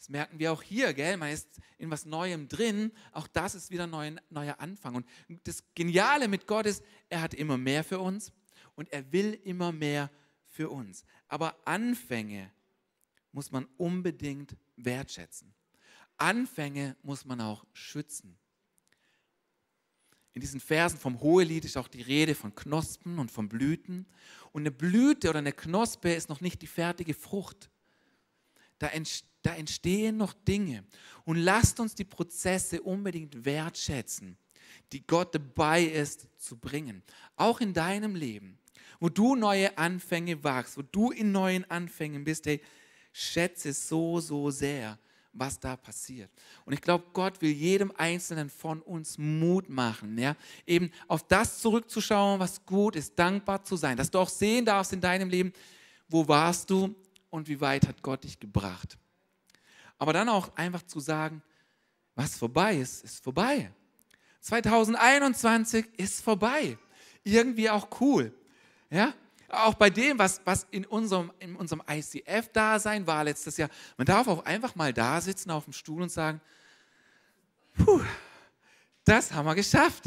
Das 0.04 0.10
merken 0.10 0.38
wir 0.38 0.52
auch 0.52 0.62
hier, 0.62 0.92
gell? 0.92 1.16
Man 1.16 1.32
ist 1.32 1.48
in 1.78 1.90
was 1.90 2.04
Neuem 2.04 2.46
drin. 2.46 2.92
Auch 3.12 3.26
das 3.26 3.54
ist 3.54 3.70
wieder 3.70 3.84
ein 3.90 4.20
neuer 4.28 4.60
Anfang. 4.60 4.96
Und 4.96 5.06
das 5.44 5.64
Geniale 5.74 6.28
mit 6.28 6.46
Gott 6.46 6.66
ist, 6.66 6.84
er 7.08 7.22
hat 7.22 7.32
immer 7.32 7.56
mehr 7.56 7.82
für 7.82 7.98
uns 7.98 8.30
und 8.74 8.92
er 8.92 9.10
will 9.12 9.40
immer 9.44 9.72
mehr 9.72 10.10
für 10.44 10.68
uns. 10.68 11.06
Aber 11.26 11.56
Anfänge 11.66 12.52
muss 13.32 13.50
man 13.50 13.64
unbedingt 13.78 14.58
wertschätzen. 14.76 15.54
Anfänge 16.18 16.98
muss 17.02 17.24
man 17.24 17.40
auch 17.40 17.64
schützen. 17.72 18.36
In 20.34 20.42
diesen 20.42 20.60
Versen 20.60 20.98
vom 20.98 21.18
Hohelied 21.22 21.64
ist 21.64 21.78
auch 21.78 21.88
die 21.88 22.02
Rede 22.02 22.34
von 22.34 22.54
Knospen 22.54 23.18
und 23.18 23.30
von 23.30 23.48
Blüten. 23.48 24.06
Und 24.52 24.64
eine 24.64 24.70
Blüte 24.70 25.30
oder 25.30 25.38
eine 25.38 25.54
Knospe 25.54 26.12
ist 26.12 26.28
noch 26.28 26.42
nicht 26.42 26.60
die 26.60 26.66
fertige 26.66 27.14
Frucht. 27.14 27.70
Da 28.78 28.88
entsteht 28.88 29.33
da 29.44 29.54
entstehen 29.54 30.16
noch 30.16 30.32
Dinge. 30.32 30.84
Und 31.24 31.36
lasst 31.36 31.78
uns 31.78 31.94
die 31.94 32.04
Prozesse 32.04 32.80
unbedingt 32.82 33.44
wertschätzen, 33.44 34.36
die 34.92 35.06
Gott 35.06 35.34
dabei 35.34 35.84
ist 35.84 36.26
zu 36.38 36.56
bringen. 36.56 37.02
Auch 37.36 37.60
in 37.60 37.72
deinem 37.72 38.16
Leben, 38.16 38.58
wo 39.00 39.08
du 39.08 39.36
neue 39.36 39.76
Anfänge 39.76 40.42
wagst, 40.42 40.78
wo 40.78 40.82
du 40.82 41.10
in 41.10 41.30
neuen 41.30 41.70
Anfängen 41.70 42.24
bist, 42.24 42.46
hey, 42.46 42.60
schätze 43.12 43.72
so, 43.72 44.18
so 44.18 44.50
sehr, 44.50 44.98
was 45.32 45.60
da 45.60 45.76
passiert. 45.76 46.30
Und 46.64 46.72
ich 46.72 46.80
glaube, 46.80 47.04
Gott 47.12 47.42
will 47.42 47.50
jedem 47.50 47.92
Einzelnen 47.96 48.48
von 48.48 48.80
uns 48.80 49.18
Mut 49.18 49.68
machen, 49.68 50.16
ja, 50.16 50.36
eben 50.66 50.90
auf 51.06 51.26
das 51.26 51.60
zurückzuschauen, 51.60 52.40
was 52.40 52.64
gut 52.64 52.96
ist, 52.96 53.18
dankbar 53.18 53.62
zu 53.62 53.76
sein, 53.76 53.96
dass 53.96 54.10
du 54.10 54.18
auch 54.18 54.28
sehen 54.28 54.64
darfst 54.64 54.92
in 54.92 55.00
deinem 55.00 55.28
Leben, 55.28 55.52
wo 56.08 56.26
warst 56.28 56.70
du 56.70 56.94
und 57.30 57.48
wie 57.48 57.60
weit 57.60 57.86
hat 57.86 58.02
Gott 58.02 58.24
dich 58.24 58.38
gebracht 58.40 58.96
aber 60.04 60.12
dann 60.12 60.28
auch 60.28 60.54
einfach 60.54 60.82
zu 60.82 61.00
sagen, 61.00 61.42
was 62.14 62.36
vorbei 62.36 62.76
ist, 62.76 63.04
ist 63.04 63.24
vorbei. 63.24 63.72
2021 64.40 65.98
ist 65.98 66.22
vorbei. 66.22 66.76
Irgendwie 67.22 67.70
auch 67.70 67.88
cool. 68.02 68.30
Ja? 68.90 69.14
Auch 69.48 69.72
bei 69.72 69.88
dem, 69.88 70.18
was, 70.18 70.42
was 70.44 70.66
in 70.70 70.84
unserem, 70.84 71.32
in 71.38 71.56
unserem 71.56 71.82
ICF-Dasein 71.88 73.06
war 73.06 73.24
letztes 73.24 73.56
Jahr. 73.56 73.70
Man 73.96 74.04
darf 74.04 74.28
auch 74.28 74.44
einfach 74.44 74.74
mal 74.74 74.92
da 74.92 75.22
sitzen 75.22 75.50
auf 75.50 75.64
dem 75.64 75.72
Stuhl 75.72 76.02
und 76.02 76.12
sagen, 76.12 76.38
puh, 77.72 78.02
das 79.06 79.32
haben 79.32 79.46
wir 79.46 79.54
geschafft. 79.54 80.04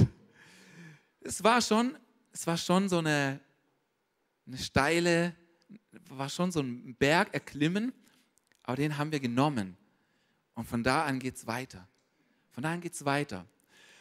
Es 1.22 1.44
war 1.44 1.60
schon, 1.60 1.98
es 2.32 2.46
war 2.46 2.58
schon 2.58 2.88
so 2.88 3.00
eine, 3.00 3.40
eine 4.46 4.58
steile, 4.60 5.36
war 6.12 6.30
schon 6.30 6.52
so 6.52 6.60
ein 6.60 6.96
Berg 7.00 7.34
erklimmen 7.34 7.92
aber 8.68 8.76
den 8.76 8.98
haben 8.98 9.12
wir 9.12 9.20
genommen. 9.20 9.78
Und 10.58 10.66
von 10.68 10.84
da 10.84 11.06
an 11.06 11.20
geht 11.20 11.36
es 11.36 11.46
weiter. 11.46 11.88
Von 12.52 12.64
da 12.64 12.72
an 12.72 12.82
geht 12.82 12.94
es 12.94 13.06
weiter. 13.06 13.46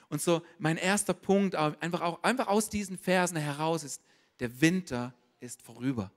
Und 0.09 0.23
so 0.23 0.41
mein 0.59 0.79
erster 0.79 1.13
Punkt, 1.13 1.55
einfach, 1.55 2.01
auch, 2.01 2.23
einfach 2.23 2.49
aus 2.49 2.71
diesen 2.71 2.97
Versen 2.97 3.37
heraus 3.37 3.85
ist, 3.85 4.01
der 4.41 4.59
Winter 4.63 5.13
ist 5.39 5.61
vorüber. 5.61 6.11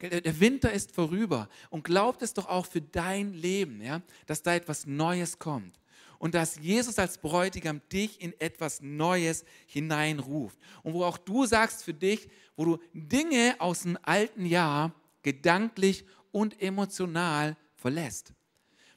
Der 0.00 0.40
Winter 0.40 0.72
ist 0.72 0.90
vorüber. 0.90 1.50
Und 1.68 1.84
glaubt 1.84 2.22
es 2.22 2.32
doch 2.32 2.48
auch 2.48 2.64
für 2.64 2.80
dein 2.80 3.34
Leben, 3.34 3.82
ja, 3.82 4.00
dass 4.24 4.42
da 4.42 4.54
etwas 4.54 4.86
Neues 4.86 5.38
kommt. 5.38 5.78
Und 6.18 6.34
dass 6.34 6.56
Jesus 6.56 6.98
als 6.98 7.18
Bräutigam 7.18 7.82
dich 7.92 8.22
in 8.22 8.32
etwas 8.40 8.80
Neues 8.80 9.44
hineinruft. 9.66 10.58
Und 10.82 10.94
wo 10.94 11.04
auch 11.04 11.18
du 11.18 11.44
sagst 11.44 11.84
für 11.84 11.92
dich, 11.92 12.30
wo 12.56 12.64
du 12.64 12.78
Dinge 12.94 13.56
aus 13.58 13.82
dem 13.82 13.98
alten 14.00 14.46
Jahr 14.46 14.94
gedanklich 15.20 16.06
und 16.32 16.62
emotional 16.62 17.54
verlässt. 17.74 18.32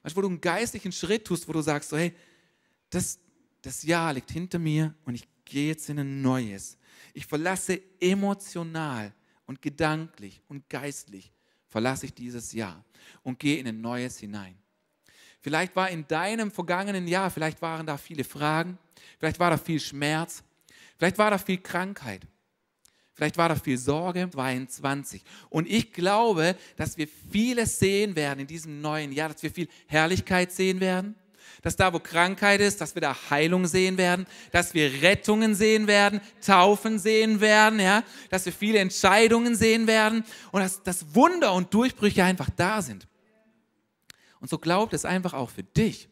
Weißt, 0.07 0.15
wo 0.15 0.21
du 0.21 0.29
einen 0.29 0.39
geistlichen 0.39 0.93
Schritt 0.93 1.25
tust, 1.25 1.49
wo 1.49 1.51
du 1.51 1.59
sagst, 1.59 1.89
so, 1.89 1.97
hey, 1.97 2.13
das, 2.89 3.19
das 3.61 3.83
Jahr 3.83 4.13
liegt 4.13 4.31
hinter 4.31 4.57
mir 4.57 4.95
und 5.03 5.15
ich 5.15 5.27
gehe 5.43 5.67
jetzt 5.67 5.89
in 5.89 5.99
ein 5.99 6.21
neues. 6.21 6.77
Ich 7.13 7.25
verlasse 7.25 7.81
emotional 7.99 9.13
und 9.47 9.61
gedanklich 9.61 10.41
und 10.47 10.69
geistlich, 10.69 11.33
verlasse 11.67 12.05
ich 12.05 12.13
dieses 12.13 12.53
Jahr 12.53 12.85
und 13.21 13.37
gehe 13.37 13.57
in 13.57 13.67
ein 13.67 13.81
neues 13.81 14.17
hinein. 14.17 14.57
Vielleicht 15.41 15.75
war 15.75 15.89
in 15.89 16.07
deinem 16.07 16.51
vergangenen 16.51 17.05
Jahr, 17.05 17.29
vielleicht 17.29 17.61
waren 17.61 17.85
da 17.85 17.97
viele 17.97 18.23
Fragen, 18.23 18.77
vielleicht 19.19 19.41
war 19.41 19.49
da 19.49 19.57
viel 19.57 19.81
Schmerz, 19.81 20.41
vielleicht 20.97 21.17
war 21.17 21.31
da 21.31 21.37
viel 21.37 21.57
Krankheit. 21.57 22.25
Vielleicht 23.17 23.37
war 23.37 23.49
da 23.49 23.55
viel 23.55 23.79
Sorge, 23.79 24.29
22. 24.29 25.23
Und 25.49 25.67
ich 25.67 25.91
glaube, 25.91 26.55
dass 26.75 26.99
wir 26.99 27.07
vieles 27.31 27.79
sehen 27.79 28.15
werden 28.15 28.41
in 28.41 28.47
diesem 28.47 28.79
neuen 28.79 29.11
Jahr, 29.11 29.29
dass 29.29 29.41
wir 29.41 29.49
viel 29.49 29.67
Herrlichkeit 29.87 30.51
sehen 30.51 30.79
werden, 30.79 31.15
dass 31.63 31.75
da, 31.75 31.91
wo 31.91 31.97
Krankheit 31.97 32.61
ist, 32.61 32.79
dass 32.79 32.93
wir 32.93 33.01
da 33.01 33.17
Heilung 33.31 33.65
sehen 33.65 33.97
werden, 33.97 34.27
dass 34.51 34.75
wir 34.75 35.01
Rettungen 35.01 35.55
sehen 35.55 35.87
werden, 35.87 36.21
Taufen 36.45 36.99
sehen 36.99 37.41
werden, 37.41 37.79
ja, 37.79 38.03
dass 38.29 38.45
wir 38.45 38.53
viele 38.53 38.77
Entscheidungen 38.77 39.55
sehen 39.55 39.87
werden 39.87 40.23
und 40.51 40.61
dass, 40.61 40.83
dass 40.83 41.15
Wunder 41.15 41.53
und 41.53 41.73
Durchbrüche 41.73 42.23
einfach 42.23 42.51
da 42.55 42.83
sind. 42.83 43.07
Und 44.39 44.47
so 44.47 44.59
glaubt 44.59 44.93
es 44.93 45.05
einfach 45.05 45.33
auch 45.33 45.49
für 45.49 45.63
dich. 45.63 46.07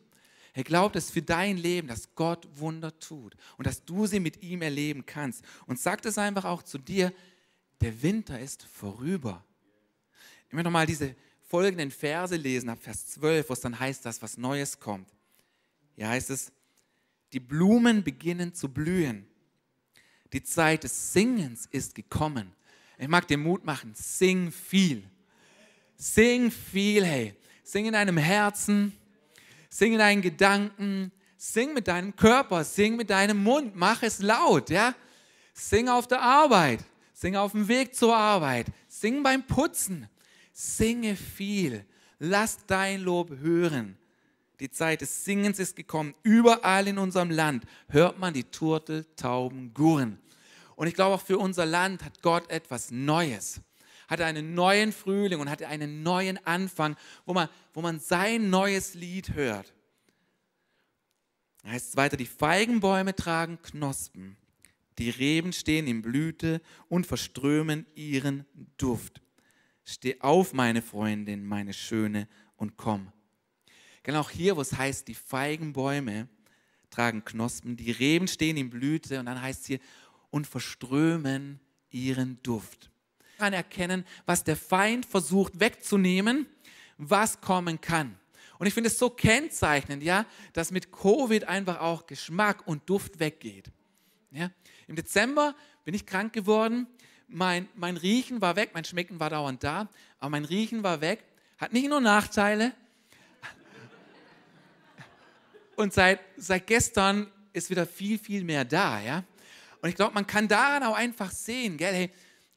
Er 0.56 0.64
glaubt 0.64 0.96
es 0.96 1.12
für 1.12 1.22
dein 1.22 1.58
Leben, 1.58 1.90
dass 1.90 2.16
Gott 2.16 2.48
Wunder 2.58 2.98
tut 2.98 3.36
und 3.58 3.68
dass 3.68 3.84
du 3.84 4.08
sie 4.08 4.22
mit 4.22 4.42
ihm 4.42 4.62
erleben 4.62 5.06
kannst. 5.06 5.44
Und 5.68 5.82
sagt 5.82 6.06
es 6.06 6.18
einfach 6.18 6.46
auch 6.46 6.64
zu 6.64 6.78
dir, 6.78 7.14
der 7.82 8.02
Winter 8.02 8.40
ist 8.40 8.64
vorüber. 8.64 9.44
Ich 10.48 10.54
möchte 10.54 10.64
nochmal 10.64 10.86
diese 10.86 11.14
folgenden 11.42 11.92
Verse 11.92 12.38
lesen, 12.38 12.70
ab 12.70 12.80
Vers 12.82 13.06
12, 13.08 13.50
wo 13.50 13.54
es 13.54 13.60
dann 13.60 13.78
heißt, 13.78 14.06
dass 14.06 14.22
was 14.22 14.38
Neues 14.38 14.80
kommt. 14.80 15.10
Hier 15.98 16.08
heißt 16.08 16.30
es, 16.30 16.54
die 17.34 17.42
Blumen 17.42 18.02
beginnen 18.02 18.54
zu 18.54 18.70
blühen. 18.70 19.28
Die 20.32 20.42
Zeit 20.42 20.86
des 20.86 21.12
Singens 21.12 21.66
ist 21.66 21.96
gekommen. 21.96 22.54
Ich 22.98 23.10
mag 23.10 23.28
dir 23.28 23.38
Mut 23.38 23.66
machen, 23.66 23.92
sing 23.94 24.54
viel. 24.54 25.04
Sing 25.98 26.50
viel, 26.50 27.06
hey. 27.06 27.36
Sing 27.62 27.88
in 27.88 27.94
deinem 27.94 28.18
Herzen, 28.18 28.94
sing 29.76 29.92
in 29.92 30.00
deinen 30.00 30.22
Gedanken, 30.22 31.12
sing 31.36 31.74
mit 31.74 31.90
deinem 31.90 32.16
Körper, 32.16 32.64
sing 32.64 32.96
mit 32.96 33.10
deinem 33.10 33.44
Mund, 33.44 33.76
mach 33.76 34.04
es 34.04 34.20
laut, 34.22 34.70
ja. 34.70 34.96
Sing 35.54 35.90
auf 35.90 36.08
der 36.08 36.22
Arbeit, 36.22 36.80
sing 37.14 37.36
auf 37.36 37.52
dem 37.52 37.68
Weg 37.68 37.94
zur 37.94 38.16
Arbeit, 38.16 38.68
sing 38.88 39.22
beim 39.22 39.46
Putzen, 39.46 40.08
singe 40.54 41.18
viel. 41.18 41.84
Lass 42.20 42.58
dein 42.68 43.02
Lob 43.02 43.32
hören. 43.42 43.98
Die 44.62 44.72
Zeit 44.72 45.02
des 45.02 45.26
Singens 45.26 45.60
ist 45.60 45.76
gekommen. 45.76 46.16
Überall 46.24 46.88
in 46.88 46.98
unserem 46.98 47.30
Land 47.30 47.66
hört 47.90 48.18
man 48.18 48.34
die 48.34 48.46
Turtel, 48.46 49.06
Tauben, 49.18 49.74
Gurren. 49.74 50.20
Und 50.78 50.88
ich 50.88 50.94
glaube, 50.94 51.16
auch 51.16 51.22
für 51.22 51.38
unser 51.38 51.66
Land 51.66 52.06
hat 52.06 52.22
Gott 52.22 52.50
etwas 52.50 52.92
Neues. 52.92 53.60
Hat 54.08 54.22
einen 54.22 54.54
neuen 54.54 54.92
Frühling 54.92 55.40
und 55.40 55.50
hat 55.50 55.64
einen 55.64 56.04
neuen 56.04 56.44
Anfang, 56.46 56.96
wo 57.26 57.34
man, 57.34 57.50
wo 57.74 57.82
man 57.82 58.00
sein 58.00 58.50
neues 58.50 58.94
Lied 58.94 59.34
hört. 59.34 59.74
Da 61.64 61.72
heißt 61.72 61.90
es 61.90 61.98
weiter, 61.98 62.16
die 62.18 62.28
Feigenbäume 62.28 63.16
tragen 63.16 63.60
Knospen, 63.62 64.38
die 65.00 65.10
Reben 65.10 65.52
stehen 65.52 65.88
in 65.88 66.02
Blüte 66.02 66.62
und 66.88 67.08
verströmen 67.08 67.86
ihren 67.96 68.46
Duft. 68.78 69.22
Steh 69.84 70.20
auf, 70.22 70.54
meine 70.54 70.82
Freundin, 70.82 71.46
meine 71.46 71.74
Schöne, 71.74 72.28
und 72.56 72.78
komm. 72.78 73.12
Genau 74.04 74.22
auch 74.22 74.30
hier, 74.30 74.56
wo 74.56 74.62
es 74.62 74.74
heißt, 74.74 75.08
die 75.08 75.16
Feigenbäume 75.16 76.28
tragen 76.90 77.26
Knospen, 77.26 77.76
die 77.76 77.92
Reben 77.92 78.28
stehen 78.28 78.58
in 78.58 78.70
Blüte, 78.70 79.20
und 79.20 79.26
dann 79.26 79.42
heißt 79.42 79.62
es 79.62 79.68
hier, 79.68 79.80
und 80.30 80.48
verströmen 80.48 81.60
ihren 81.90 82.42
Duft. 82.44 82.92
Kann 83.38 83.54
erkennen, 83.54 84.06
was 84.26 84.44
der 84.44 84.56
Feind 84.56 85.06
versucht 85.06 85.60
wegzunehmen, 85.60 86.48
was 86.98 87.42
kommen 87.42 87.82
kann. 87.82 88.18
Und 88.58 88.68
ich 88.68 88.74
finde 88.74 88.90
es 88.90 88.98
so 88.98 89.10
kennzeichnend, 89.10 90.04
ja, 90.04 90.26
dass 90.54 90.72
mit 90.72 90.92
Covid 90.92 91.46
einfach 91.46 91.82
auch 91.82 92.08
Geschmack 92.08 92.66
und 92.68 92.90
Duft 92.90 93.20
weggeht. 93.20 93.70
Ja. 94.32 94.52
Im 94.88 94.96
Dezember 94.96 95.56
bin 95.84 95.94
ich 95.94 96.06
krank 96.06 96.34
geworden. 96.34 96.88
Mein, 97.28 97.68
mein 97.76 97.98
Riechen 97.98 98.42
war 98.42 98.56
weg, 98.56 98.72
mein 98.74 98.86
Schmecken 98.86 99.20
war 99.20 99.30
dauernd 99.30 99.64
da, 99.64 99.90
aber 100.20 100.30
mein 100.30 100.46
Riechen 100.46 100.84
war 100.84 101.02
weg. 101.02 101.24
Hat 101.58 101.74
nicht 101.74 101.90
nur 101.90 102.02
Nachteile. 102.02 102.74
Und 105.76 105.94
seit, 105.94 106.20
seit 106.38 106.68
gestern 106.68 107.30
ist 107.52 107.70
wieder 107.70 107.86
viel, 107.86 108.18
viel 108.18 108.44
mehr 108.44 108.64
da. 108.64 109.02
Ja. 109.02 109.24
Und 109.82 109.90
ich 109.90 109.96
glaube, 109.96 110.14
man 110.14 110.26
kann 110.26 110.48
daran 110.48 110.84
auch 110.84 110.96
einfach 110.96 111.32
sehen, 111.32 111.78
gell, 111.78 111.94
hey, 111.94 112.12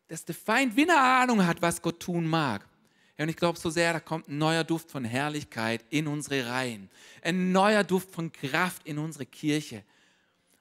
dass 0.08 0.24
der 0.24 0.34
Feind 0.34 0.74
wie 0.74 0.82
eine 0.82 0.98
Ahnung 0.98 1.46
hat, 1.46 1.62
was 1.62 1.80
Gott 1.80 2.00
tun 2.00 2.26
mag. 2.26 2.66
Ja, 3.16 3.24
und 3.24 3.28
ich 3.28 3.36
glaube 3.36 3.58
so 3.58 3.68
sehr, 3.68 3.92
da 3.92 4.00
kommt 4.00 4.28
ein 4.28 4.38
neuer 4.38 4.64
Duft 4.64 4.90
von 4.90 5.04
Herrlichkeit 5.04 5.84
in 5.90 6.06
unsere 6.06 6.46
Reihen. 6.48 6.88
Ein 7.22 7.52
neuer 7.52 7.84
Duft 7.84 8.10
von 8.10 8.32
Kraft 8.32 8.86
in 8.86 8.98
unsere 8.98 9.26
Kirche. 9.26 9.82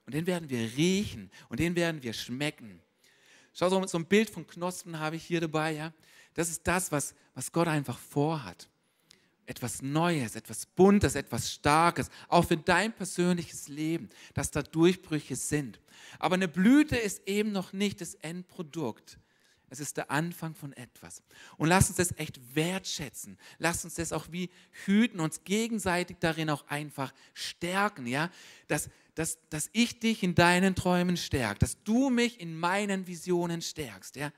Und 0.06 0.14
den 0.14 0.26
werden 0.26 0.50
wir 0.50 0.60
riechen 0.76 1.30
und 1.50 1.60
den 1.60 1.76
werden 1.76 2.02
wir 2.02 2.14
schmecken. 2.14 2.82
Schau, 3.54 3.70
so, 3.70 3.86
so 3.86 3.98
ein 3.98 4.06
Bild 4.06 4.30
von 4.30 4.48
Knospen 4.48 5.00
habe 5.00 5.16
ich 5.16 5.24
hier 5.24 5.42
dabei. 5.42 5.74
Ja? 5.74 5.94
Das 6.34 6.50
ist 6.50 6.66
das, 6.66 6.92
was, 6.92 7.14
was 7.36 7.52
Gott 7.52 7.68
einfach 7.68 7.98
vorhat. 7.98 8.68
Etwas 9.46 9.82
Neues, 9.82 10.36
etwas 10.36 10.66
Buntes, 10.66 11.16
etwas 11.16 11.54
Starkes, 11.54 12.10
auch 12.28 12.46
für 12.46 12.58
dein 12.58 12.92
persönliches 12.92 13.68
Leben, 13.68 14.10
dass 14.34 14.52
da 14.52 14.62
Durchbrüche 14.62 15.36
sind. 15.36 15.80
Aber 16.20 16.36
eine 16.36 16.48
Blüte 16.48 16.98
ist 16.98 17.28
eben 17.28 17.52
noch 17.52 17.72
nicht 17.72 18.02
das 18.02 18.16
Endprodukt. 18.16 19.18
Es 19.70 19.80
ist 19.80 19.98
der 19.98 20.10
Anfang 20.12 20.56
von 20.56 20.72
etwas. 20.74 21.22
Und 21.58 21.68
lass 21.68 21.90
uns 21.90 21.98
das 21.98 22.18
echt 22.18 22.56
wertschätzen. 22.56 23.38
Lass 23.60 23.84
uns 23.84 23.96
das 23.96 24.14
auch 24.14 24.32
wie 24.32 24.50
hüten, 24.86 25.20
uns 25.20 25.44
gegenseitig 25.44 26.18
darin 26.20 26.50
auch 26.50 26.66
einfach 26.68 27.14
stärken, 27.34 28.08
ja? 28.08 28.30
Dass, 28.68 28.90
dass, 29.16 29.38
dass 29.50 29.70
ich 29.74 30.00
dich 30.00 30.24
in 30.24 30.36
deinen 30.36 30.74
Träumen 30.74 31.18
stärke, 31.18 31.60
dass 31.60 31.84
du 31.84 32.10
mich 32.10 32.40
in 32.40 32.58
meinen 32.58 33.08
Visionen 33.08 33.62
stärkst, 33.62 34.16
ja? 34.16 34.32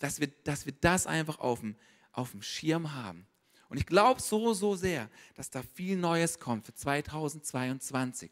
Dass 0.00 0.18
wir, 0.18 0.28
dass 0.42 0.66
wir 0.66 0.74
das 0.80 1.06
einfach 1.06 1.38
auf 1.38 1.60
dem, 1.60 1.76
auf 2.12 2.32
dem 2.32 2.42
Schirm 2.42 2.94
haben. 2.94 3.26
Und 3.68 3.78
ich 3.78 3.86
glaube 3.86 4.20
so, 4.20 4.54
so 4.54 4.74
sehr, 4.74 5.08
dass 5.34 5.50
da 5.50 5.62
viel 5.62 5.96
Neues 5.96 6.40
kommt 6.40 6.66
für 6.66 6.74
2022. 6.74 8.30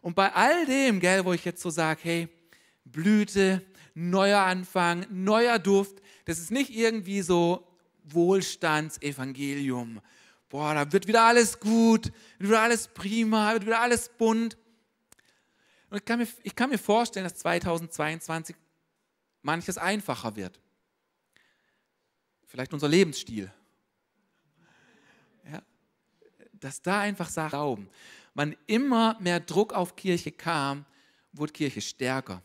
Und 0.00 0.16
bei 0.16 0.32
all 0.32 0.66
dem, 0.66 0.98
gell, 0.98 1.24
wo 1.24 1.32
ich 1.32 1.44
jetzt 1.44 1.62
so 1.62 1.70
sage, 1.70 2.00
hey, 2.02 2.28
Blüte, 2.84 3.64
neuer 3.94 4.40
Anfang, 4.40 5.06
neuer 5.10 5.58
Duft, 5.58 6.00
das 6.24 6.38
ist 6.38 6.50
nicht 6.50 6.70
irgendwie 6.70 7.22
so 7.22 7.66
Wohlstandsevangelium. 8.04 10.00
Boah, 10.48 10.74
da 10.74 10.92
wird 10.92 11.06
wieder 11.06 11.22
alles 11.22 11.58
gut, 11.60 12.12
wird 12.38 12.50
wieder 12.50 12.62
alles 12.62 12.88
prima, 12.88 13.52
wird 13.52 13.66
wieder 13.66 13.80
alles 13.80 14.08
bunt. 14.08 14.56
Und 15.90 15.98
ich 15.98 16.04
kann 16.04 16.18
mir, 16.18 16.28
ich 16.42 16.54
kann 16.54 16.70
mir 16.70 16.78
vorstellen, 16.78 17.24
dass 17.24 17.36
2022 17.36 18.56
manches 19.42 19.78
einfacher 19.78 20.36
wird. 20.36 20.60
Vielleicht 22.46 22.72
unser 22.72 22.88
Lebensstil. 22.88 23.50
Ja, 25.50 25.62
dass 26.52 26.82
da 26.82 27.00
einfach 27.00 27.28
Sachen 27.28 27.50
glauben 27.50 27.88
wann 28.34 28.56
immer 28.66 29.16
mehr 29.20 29.40
Druck 29.40 29.72
auf 29.72 29.96
Kirche 29.96 30.32
kam, 30.32 30.84
wurde 31.32 31.52
Kirche 31.52 31.80
stärker, 31.80 32.42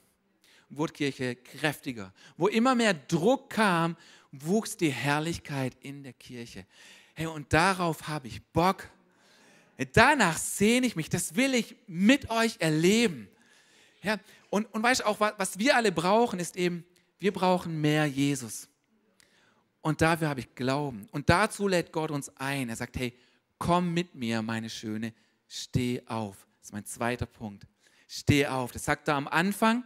wurde 0.69 0.93
Kirche 0.93 1.35
kräftiger. 1.35 2.13
Wo 2.37 2.47
immer 2.47 2.75
mehr 2.75 2.93
Druck 2.93 3.49
kam, 3.49 3.95
wuchs 4.31 4.77
die 4.77 4.91
Herrlichkeit 4.91 5.75
in 5.81 6.03
der 6.03 6.13
Kirche. 6.13 6.65
Hey, 7.13 7.27
und 7.27 7.51
darauf 7.51 8.07
habe 8.07 8.27
ich 8.27 8.43
Bock. 8.51 8.89
Danach 9.93 10.37
sehne 10.37 10.87
ich 10.87 10.95
mich, 10.95 11.09
das 11.09 11.35
will 11.35 11.53
ich 11.53 11.75
mit 11.87 12.29
euch 12.29 12.57
erleben. 12.59 13.29
Ja, 14.01 14.17
und, 14.49 14.71
und 14.73 14.83
weißt 14.83 15.01
du 15.01 15.05
auch, 15.05 15.19
was 15.19 15.59
wir 15.59 15.75
alle 15.75 15.91
brauchen, 15.91 16.39
ist 16.39 16.55
eben, 16.55 16.83
wir 17.19 17.31
brauchen 17.31 17.79
mehr 17.79 18.05
Jesus. 18.05 18.67
Und 19.81 20.01
dafür 20.01 20.29
habe 20.29 20.41
ich 20.41 20.53
Glauben. 20.55 21.07
Und 21.11 21.29
dazu 21.29 21.67
lädt 21.67 21.91
Gott 21.91 22.11
uns 22.11 22.29
ein. 22.37 22.69
Er 22.69 22.75
sagt, 22.75 22.97
hey, 22.97 23.13
komm 23.57 23.93
mit 23.93 24.15
mir, 24.15 24.41
meine 24.41 24.69
Schöne, 24.69 25.13
steh 25.47 26.01
auf. 26.07 26.47
Das 26.59 26.69
ist 26.69 26.73
mein 26.73 26.85
zweiter 26.85 27.25
Punkt. 27.25 27.65
Steh 28.07 28.47
auf. 28.47 28.71
Das 28.71 28.85
sagt 28.85 29.07
er 29.07 29.15
am 29.15 29.27
Anfang 29.27 29.83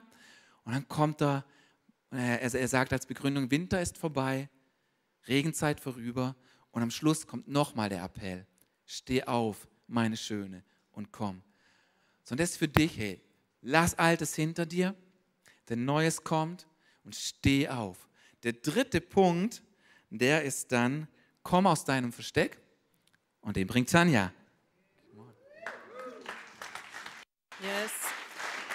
und 0.63 0.73
dann 0.73 0.87
kommt 0.87 1.21
er, 1.21 1.45
er 2.09 2.67
sagt 2.67 2.93
als 2.93 3.05
Begründung, 3.05 3.49
Winter 3.51 3.81
ist 3.81 3.97
vorbei, 3.97 4.49
Regenzeit 5.27 5.79
vorüber 5.79 6.35
und 6.71 6.81
am 6.81 6.91
Schluss 6.91 7.27
kommt 7.27 7.47
nochmal 7.47 7.89
der 7.89 8.03
Appell. 8.03 8.45
Steh 8.85 9.23
auf, 9.23 9.67
meine 9.87 10.17
Schöne, 10.17 10.63
und 10.91 11.11
komm. 11.11 11.41
So, 12.23 12.33
und 12.33 12.39
das 12.39 12.51
ist 12.51 12.57
für 12.57 12.67
dich, 12.67 12.97
hey, 12.97 13.21
lass 13.61 13.97
Altes 13.97 14.35
hinter 14.35 14.65
dir, 14.65 14.95
denn 15.69 15.85
Neues 15.85 16.23
kommt 16.23 16.67
und 17.03 17.15
steh 17.15 17.69
auf. 17.69 18.09
Der 18.43 18.53
dritte 18.53 19.01
Punkt, 19.01 19.63
der 20.09 20.43
ist 20.43 20.71
dann, 20.71 21.07
komm 21.43 21.67
aus 21.67 21.85
deinem 21.85 22.11
Versteck 22.11 22.59
und 23.41 23.55
den 23.55 23.67
bringt 23.67 23.89
Tanja. 23.89 24.33
Yes. 27.61 28.00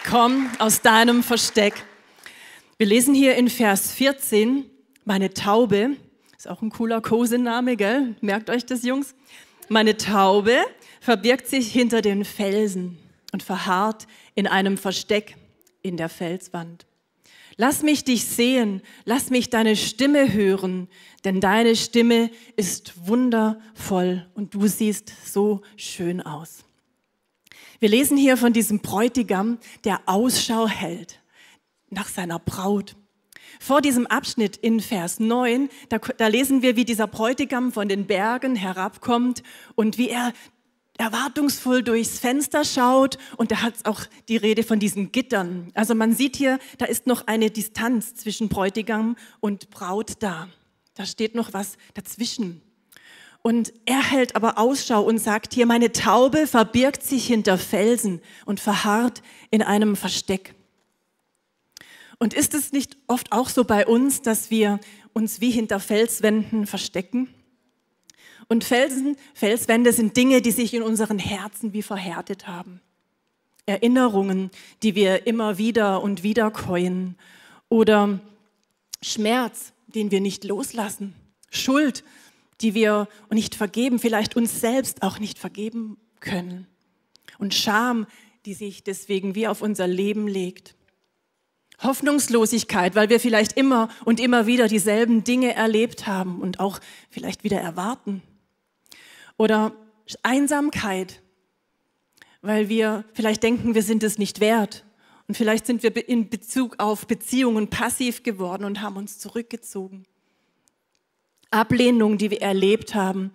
Komm 0.08 0.48
aus 0.60 0.82
deinem 0.82 1.24
Versteck. 1.24 1.74
Wir 2.78 2.86
lesen 2.86 3.12
hier 3.12 3.34
in 3.34 3.50
Vers 3.50 3.90
14, 3.90 4.64
meine 5.04 5.34
Taube, 5.34 5.96
ist 6.36 6.48
auch 6.48 6.62
ein 6.62 6.70
cooler 6.70 7.00
Kosename, 7.00 7.76
gell? 7.76 8.14
Merkt 8.20 8.48
euch 8.48 8.64
das, 8.64 8.84
Jungs? 8.84 9.16
Meine 9.68 9.96
Taube 9.96 10.58
verbirgt 11.00 11.48
sich 11.48 11.72
hinter 11.72 12.02
den 12.02 12.24
Felsen 12.24 12.98
und 13.32 13.42
verharrt 13.42 14.06
in 14.36 14.46
einem 14.46 14.78
Versteck 14.78 15.34
in 15.82 15.96
der 15.96 16.08
Felswand. 16.08 16.86
Lass 17.56 17.82
mich 17.82 18.04
dich 18.04 18.26
sehen, 18.26 18.82
lass 19.06 19.30
mich 19.30 19.50
deine 19.50 19.74
Stimme 19.74 20.32
hören, 20.32 20.86
denn 21.24 21.40
deine 21.40 21.74
Stimme 21.74 22.30
ist 22.54 23.08
wundervoll 23.08 24.24
und 24.34 24.54
du 24.54 24.68
siehst 24.68 25.12
so 25.24 25.62
schön 25.76 26.22
aus. 26.22 26.66
Wir 27.80 27.88
lesen 27.88 28.16
hier 28.16 28.36
von 28.36 28.52
diesem 28.52 28.80
Bräutigam, 28.80 29.58
der 29.84 30.00
Ausschau 30.06 30.66
hält 30.66 31.20
nach 31.90 32.08
seiner 32.08 32.38
Braut. 32.38 32.96
Vor 33.60 33.80
diesem 33.80 34.06
Abschnitt 34.06 34.56
in 34.56 34.80
Vers 34.80 35.20
9, 35.20 35.68
da, 35.88 35.98
da, 35.98 36.26
lesen 36.26 36.62
wir, 36.62 36.76
wie 36.76 36.84
dieser 36.84 37.06
Bräutigam 37.06 37.72
von 37.72 37.88
den 37.88 38.06
Bergen 38.06 38.56
herabkommt 38.56 39.42
und 39.74 39.98
wie 39.98 40.10
er 40.10 40.32
erwartungsvoll 40.98 41.82
durchs 41.82 42.18
Fenster 42.18 42.64
schaut. 42.64 43.18
Und 43.36 43.52
da 43.52 43.62
hat 43.62 43.74
auch 43.84 44.00
die 44.28 44.36
Rede 44.36 44.62
von 44.62 44.78
diesen 44.78 45.12
Gittern. 45.12 45.70
Also 45.74 45.94
man 45.94 46.14
sieht 46.14 46.36
hier, 46.36 46.58
da 46.78 46.86
ist 46.86 47.06
noch 47.06 47.26
eine 47.26 47.50
Distanz 47.50 48.14
zwischen 48.14 48.48
Bräutigam 48.48 49.16
und 49.40 49.70
Braut 49.70 50.14
da. 50.20 50.48
Da 50.94 51.06
steht 51.06 51.34
noch 51.34 51.52
was 51.52 51.76
dazwischen. 51.94 52.62
Und 53.46 53.72
er 53.84 54.02
hält 54.02 54.34
aber 54.34 54.58
Ausschau 54.58 55.04
und 55.04 55.18
sagt 55.18 55.54
hier, 55.54 55.66
meine 55.66 55.92
Taube 55.92 56.48
verbirgt 56.48 57.04
sich 57.04 57.28
hinter 57.28 57.58
Felsen 57.58 58.20
und 58.44 58.58
verharrt 58.58 59.22
in 59.52 59.62
einem 59.62 59.94
Versteck. 59.94 60.56
Und 62.18 62.34
ist 62.34 62.54
es 62.54 62.72
nicht 62.72 62.96
oft 63.06 63.30
auch 63.30 63.48
so 63.48 63.62
bei 63.62 63.86
uns, 63.86 64.20
dass 64.20 64.50
wir 64.50 64.80
uns 65.12 65.40
wie 65.40 65.52
hinter 65.52 65.78
Felswänden 65.78 66.66
verstecken? 66.66 67.28
Und 68.48 68.64
Felsen, 68.64 69.16
Felswände 69.32 69.92
sind 69.92 70.16
Dinge, 70.16 70.42
die 70.42 70.50
sich 70.50 70.74
in 70.74 70.82
unseren 70.82 71.20
Herzen 71.20 71.72
wie 71.72 71.82
verhärtet 71.82 72.48
haben. 72.48 72.80
Erinnerungen, 73.64 74.50
die 74.82 74.96
wir 74.96 75.28
immer 75.28 75.56
wieder 75.56 76.02
und 76.02 76.24
wieder 76.24 76.50
käuen. 76.50 77.14
Oder 77.68 78.18
Schmerz, 79.02 79.72
den 79.86 80.10
wir 80.10 80.20
nicht 80.20 80.42
loslassen. 80.42 81.14
Schuld, 81.52 82.02
die 82.60 82.74
wir 82.74 83.08
nicht 83.30 83.54
vergeben, 83.54 83.98
vielleicht 83.98 84.36
uns 84.36 84.60
selbst 84.60 85.02
auch 85.02 85.18
nicht 85.18 85.38
vergeben 85.38 85.98
können. 86.20 86.66
Und 87.38 87.54
Scham, 87.54 88.06
die 88.46 88.54
sich 88.54 88.84
deswegen 88.84 89.34
wie 89.34 89.48
auf 89.48 89.60
unser 89.60 89.86
Leben 89.86 90.28
legt. 90.28 90.74
Hoffnungslosigkeit, 91.82 92.94
weil 92.94 93.10
wir 93.10 93.20
vielleicht 93.20 93.52
immer 93.52 93.88
und 94.04 94.18
immer 94.20 94.46
wieder 94.46 94.68
dieselben 94.68 95.24
Dinge 95.24 95.54
erlebt 95.54 96.06
haben 96.06 96.40
und 96.40 96.58
auch 96.60 96.80
vielleicht 97.10 97.44
wieder 97.44 97.60
erwarten. 97.60 98.22
Oder 99.36 99.74
Einsamkeit, 100.22 101.22
weil 102.40 102.68
wir 102.68 103.04
vielleicht 103.12 103.42
denken, 103.42 103.74
wir 103.74 103.82
sind 103.82 104.02
es 104.02 104.16
nicht 104.16 104.40
wert. 104.40 104.84
Und 105.28 105.36
vielleicht 105.36 105.66
sind 105.66 105.82
wir 105.82 106.08
in 106.08 106.30
Bezug 106.30 106.76
auf 106.78 107.06
Beziehungen 107.06 107.68
passiv 107.68 108.22
geworden 108.22 108.64
und 108.64 108.80
haben 108.80 108.96
uns 108.96 109.18
zurückgezogen. 109.18 110.06
Ablehnung, 111.50 112.18
die 112.18 112.30
wir 112.30 112.42
erlebt 112.42 112.94
haben 112.94 113.32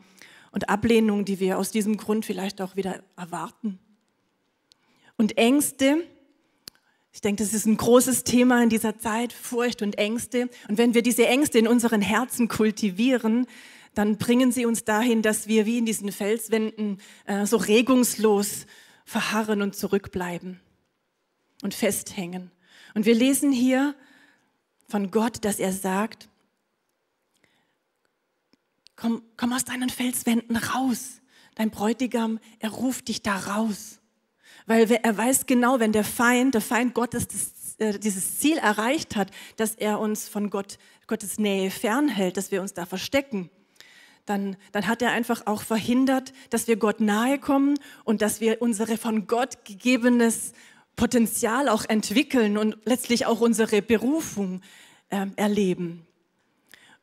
und 0.52 0.69
Ablehnung, 0.69 1.26
die 1.26 1.39
wir 1.39 1.58
aus 1.58 1.71
diesem 1.71 1.97
Grund 1.97 2.26
vielleicht 2.26 2.62
auch 2.62 2.76
wieder 2.76 3.02
erwarten. 3.15 3.80
Und 5.17 5.38
Ängste, 5.38 6.04
ich 7.13 7.21
denke, 7.21 7.43
das 7.43 7.54
ist 7.54 7.65
ein 7.65 7.78
großes 7.78 8.24
Thema 8.24 8.63
in 8.63 8.69
dieser 8.69 8.97
Zeit, 8.97 9.34
Furcht 9.34 9.82
und 9.82 9.97
Ängste. 9.97 10.50
Und 10.67 10.78
wenn 10.78 10.93
wir 10.93 11.04
diese 11.04 11.28
Ängste 11.28 11.60
in 11.60 11.67
unseren 11.67 12.02
Herzen 12.02 12.47
kultivieren, 12.47 13.47
dann 13.93 14.17
bringen 14.17 14.52
sie 14.52 14.65
uns 14.65 14.84
dahin, 14.84 15.21
dass 15.21 15.47
wir 15.47 15.65
wie 15.65 15.78
in 15.78 15.86
diesen 15.86 16.12
Felswänden 16.12 17.02
äh, 17.26 17.45
so 17.45 17.58
regungslos 17.58 18.65
verharren 19.06 19.62
und 19.62 19.76
zurückbleiben 19.76 20.62
und 21.62 21.74
festhängen. 21.74 22.52
Und 22.93 23.06
wir 23.06 23.15
lesen 23.15 23.52
hier 23.52 23.95
von 24.88 25.12
Gott, 25.12 25.43
dass 25.43 25.60
er 25.60 25.74
sagt, 25.74 26.30
komm, 29.02 29.24
komm 29.36 29.52
aus 29.52 29.66
deinen 29.66 29.90
Felswänden 29.90 30.56
raus. 30.56 31.22
Dein 31.56 31.72
Bräutigam, 31.72 32.40
er 32.60 32.70
ruft 32.70 33.08
dich 33.08 33.22
da 33.22 33.36
raus. 33.36 34.00
Weil 34.68 34.90
er 34.90 35.18
weiß 35.18 35.48
genau, 35.48 35.80
wenn 35.80 35.92
der 35.92 36.04
Feind, 36.04 36.54
der 36.54 36.62
Feind 36.62 36.94
Gottes 36.94 37.28
das, 37.28 37.76
äh, 37.80 38.00
dieses 38.00 38.40
Ziel 38.40 38.58
erreicht 38.58 39.16
hat, 39.16 39.32
dass 39.58 39.76
er 39.76 40.00
uns 40.00 40.30
von 40.30 40.50
Gott, 40.50 40.78
Gottes 41.08 41.40
Nähe 41.40 41.72
fernhält, 41.72 42.38
dass 42.38 42.52
wir 42.52 42.62
uns 42.62 42.74
da 42.74 42.86
verstecken, 42.86 43.50
dann, 44.26 44.56
dann 44.72 44.88
hat 44.88 45.02
er 45.02 45.12
einfach 45.12 45.48
auch 45.48 45.64
verhindert, 45.64 46.32
dass 46.52 46.68
wir 46.68 46.78
Gott 46.78 47.02
nahe 47.02 47.40
kommen 47.40 47.80
und 48.06 48.22
dass 48.22 48.40
wir 48.40 48.62
unsere 48.62 48.98
von 48.98 49.26
Gott 49.26 49.66
gegebenes 49.66 50.54
Potenzial 50.96 51.70
auch 51.70 51.86
entwickeln 51.86 52.58
und 52.58 52.78
letztlich 52.86 53.26
auch 53.26 53.42
unsere 53.42 53.82
Berufung 53.82 54.62
äh, 55.10 55.26
erleben. 55.38 56.06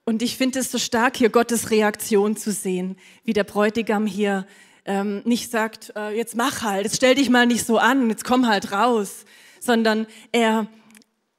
Und 0.09 0.23
ich 0.23 0.39
finde 0.39 0.61
es 0.61 0.73
so 0.73 0.79
stark, 0.79 1.19
hier 1.19 1.29
Gottes 1.29 1.71
Reaktion 1.71 2.35
zu 2.35 2.51
sehen, 2.51 2.97
wie 3.25 3.35
der 3.35 3.45
Bräutigam 3.45 4.07
hier 4.07 4.47
ähm, 4.87 5.21
nicht 5.27 5.51
sagt, 5.51 5.93
äh, 5.97 6.17
jetzt 6.17 6.35
mach 6.35 6.63
halt, 6.63 6.85
jetzt 6.85 6.97
stell 6.97 7.15
dich 7.15 7.29
mal 7.29 7.45
nicht 7.45 7.67
so 7.67 7.77
an, 7.77 8.09
jetzt 8.09 8.25
komm 8.25 8.47
halt 8.47 8.73
raus, 8.73 9.27
sondern 9.61 10.07
er, 10.33 10.67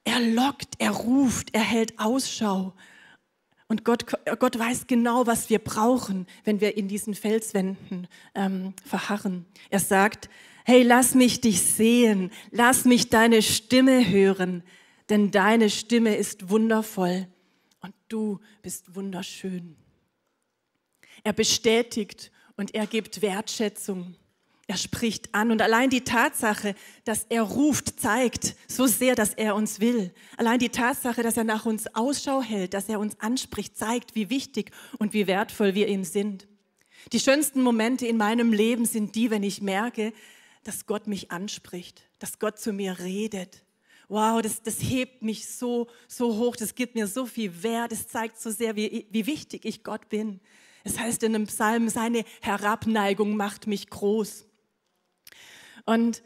er 0.04 0.20
lockt, 0.20 0.76
er 0.78 0.92
ruft, 0.92 1.56
er 1.56 1.64
hält 1.64 1.98
Ausschau 1.98 2.76
und 3.70 3.86
Gott, 3.86 4.06
Gott 4.38 4.60
weiß 4.60 4.86
genau, 4.86 5.26
was 5.26 5.50
wir 5.50 5.58
brauchen, 5.58 6.28
wenn 6.44 6.62
wir 6.62 6.78
in 6.78 6.88
diesen 6.88 7.16
Felswänden 7.16 8.08
ähm, 8.36 8.76
verharren. 8.86 9.48
Er 9.72 9.80
sagt, 9.80 10.30
hey, 10.64 10.84
lass 10.84 11.16
mich 11.16 11.42
dich 11.42 11.60
sehen, 11.60 12.30
lass 12.52 12.86
mich 12.86 13.10
deine 13.10 13.42
Stimme 13.42 14.08
hören, 14.08 14.62
denn 15.10 15.32
deine 15.32 15.72
Stimme 15.72 16.16
ist 16.16 16.52
wundervoll 16.52 17.26
und 17.82 17.94
du 18.08 18.40
bist 18.62 18.96
wunderschön. 18.96 19.76
Er 21.24 21.34
bestätigt 21.34 22.32
und 22.56 22.74
er 22.76 22.88
gibt 22.88 23.22
Wertschätzung. 23.22 24.16
Er 24.68 24.78
spricht 24.78 25.34
an 25.34 25.50
und 25.50 25.64
allein 25.64 25.90
die 25.90 26.04
Tatsache, 26.04 26.76
dass 27.04 27.26
er 27.30 27.42
ruft, 27.42 28.00
zeigt 28.00 28.56
so 28.68 28.86
sehr, 28.86 29.16
dass 29.16 29.34
er 29.34 29.56
uns 29.56 29.80
will. 29.80 30.14
Allein 30.38 30.60
die 30.60 30.70
Tatsache, 30.70 31.24
dass 31.24 31.38
er 31.38 31.44
nach 31.44 31.66
uns 31.66 31.88
Ausschau 31.96 32.44
hält, 32.44 32.76
dass 32.76 32.88
er 32.88 33.00
uns 33.00 33.20
anspricht, 33.20 33.76
zeigt, 33.76 34.14
wie 34.14 34.30
wichtig 34.30 34.72
und 35.00 35.14
wie 35.14 35.26
wertvoll 35.26 35.74
wir 35.74 35.88
ihm 35.88 36.04
sind. 36.04 36.48
Die 37.14 37.20
schönsten 37.20 37.64
Momente 37.64 38.06
in 38.06 38.18
meinem 38.18 38.54
Leben 38.54 38.86
sind 38.86 39.16
die, 39.16 39.32
wenn 39.32 39.42
ich 39.42 39.62
merke, 39.62 40.14
dass 40.64 40.86
Gott 40.86 41.08
mich 41.08 41.32
anspricht, 41.32 42.04
dass 42.20 42.38
Gott 42.38 42.60
zu 42.60 42.72
mir 42.72 43.00
redet. 43.00 43.64
Wow, 44.10 44.42
das, 44.42 44.64
das 44.64 44.82
hebt 44.82 45.22
mich 45.22 45.48
so, 45.48 45.88
so 46.08 46.36
hoch, 46.36 46.56
das 46.56 46.74
gibt 46.74 46.96
mir 46.96 47.06
so 47.06 47.28
viel 47.28 47.62
Wert, 47.62 47.92
es 47.92 48.08
zeigt 48.08 48.42
so 48.42 48.50
sehr, 48.50 48.76
wie, 48.76 49.06
wie 49.12 49.28
wichtig 49.28 49.66
ich 49.66 49.84
Gott 49.84 50.10
bin. 50.10 50.42
Es 50.84 50.98
heißt 50.98 51.22
in 51.22 51.36
einem 51.36 51.46
Psalm, 51.46 51.90
seine 51.90 52.26
Herabneigung 52.42 53.38
macht 53.38 53.68
mich 53.68 53.90
groß. 53.90 54.48
Und 55.86 56.24